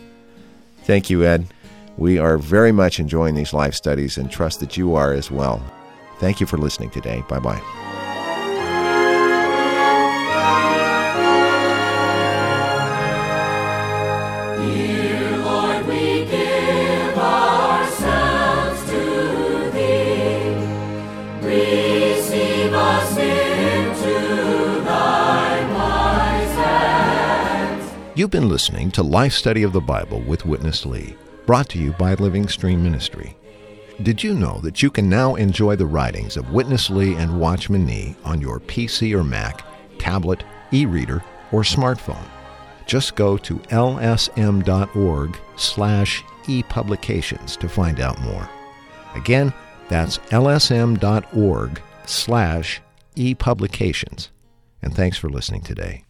Thank 0.84 1.10
you, 1.10 1.24
Ed. 1.24 1.46
We 1.98 2.18
are 2.18 2.38
very 2.38 2.72
much 2.72 2.98
enjoying 2.98 3.34
these 3.34 3.52
life 3.52 3.74
studies 3.74 4.16
and 4.16 4.30
trust 4.30 4.60
that 4.60 4.76
you 4.76 4.94
are 4.94 5.12
as 5.12 5.30
well. 5.30 5.62
Thank 6.18 6.40
you 6.40 6.46
for 6.46 6.56
listening 6.56 6.90
today. 6.90 7.24
Bye 7.28 7.40
bye. 7.40 7.62
Dear 14.58 15.38
Lord, 15.38 15.86
we 15.86 16.24
give 16.24 17.18
ourselves 17.18 18.80
to 18.90 19.70
Thee. 19.72 20.54
Receive 21.40 22.72
us 22.72 23.16
into 23.16 24.14
Thy 24.84 25.74
wise 25.74 26.54
hands. 26.56 27.92
You've 28.14 28.30
been 28.30 28.48
listening 28.48 28.90
to 28.92 29.02
Life 29.02 29.32
Study 29.32 29.62
of 29.62 29.72
the 29.72 29.80
Bible 29.80 30.20
with 30.20 30.46
Witness 30.46 30.86
Lee, 30.86 31.16
brought 31.46 31.68
to 31.70 31.78
you 31.78 31.92
by 31.92 32.14
Living 32.14 32.46
Stream 32.48 32.82
Ministry. 32.82 33.36
Did 34.02 34.20
you 34.20 34.34
know 34.34 34.58
that 34.62 34.82
you 34.82 34.90
can 34.90 35.08
now 35.08 35.36
enjoy 35.36 35.76
the 35.76 35.86
writings 35.86 36.36
of 36.36 36.50
Witness 36.50 36.90
Lee 36.90 37.14
and 37.14 37.38
Watchman 37.38 37.86
Nee 37.86 38.16
on 38.24 38.40
your 38.40 38.58
PC 38.58 39.16
or 39.16 39.22
Mac, 39.22 39.64
tablet, 39.98 40.42
e-reader, 40.72 41.22
or 41.52 41.62
smartphone? 41.62 42.24
Just 42.84 43.14
go 43.14 43.36
to 43.36 43.56
lsm.org 43.56 45.38
slash 45.56 46.24
epublications 46.44 47.56
to 47.58 47.68
find 47.68 48.00
out 48.00 48.20
more. 48.22 48.48
Again, 49.14 49.52
that's 49.88 50.18
lsm.org 50.18 51.80
slash 52.04 52.82
epublications. 53.14 54.30
And 54.82 54.96
thanks 54.96 55.16
for 55.16 55.30
listening 55.30 55.60
today. 55.60 56.00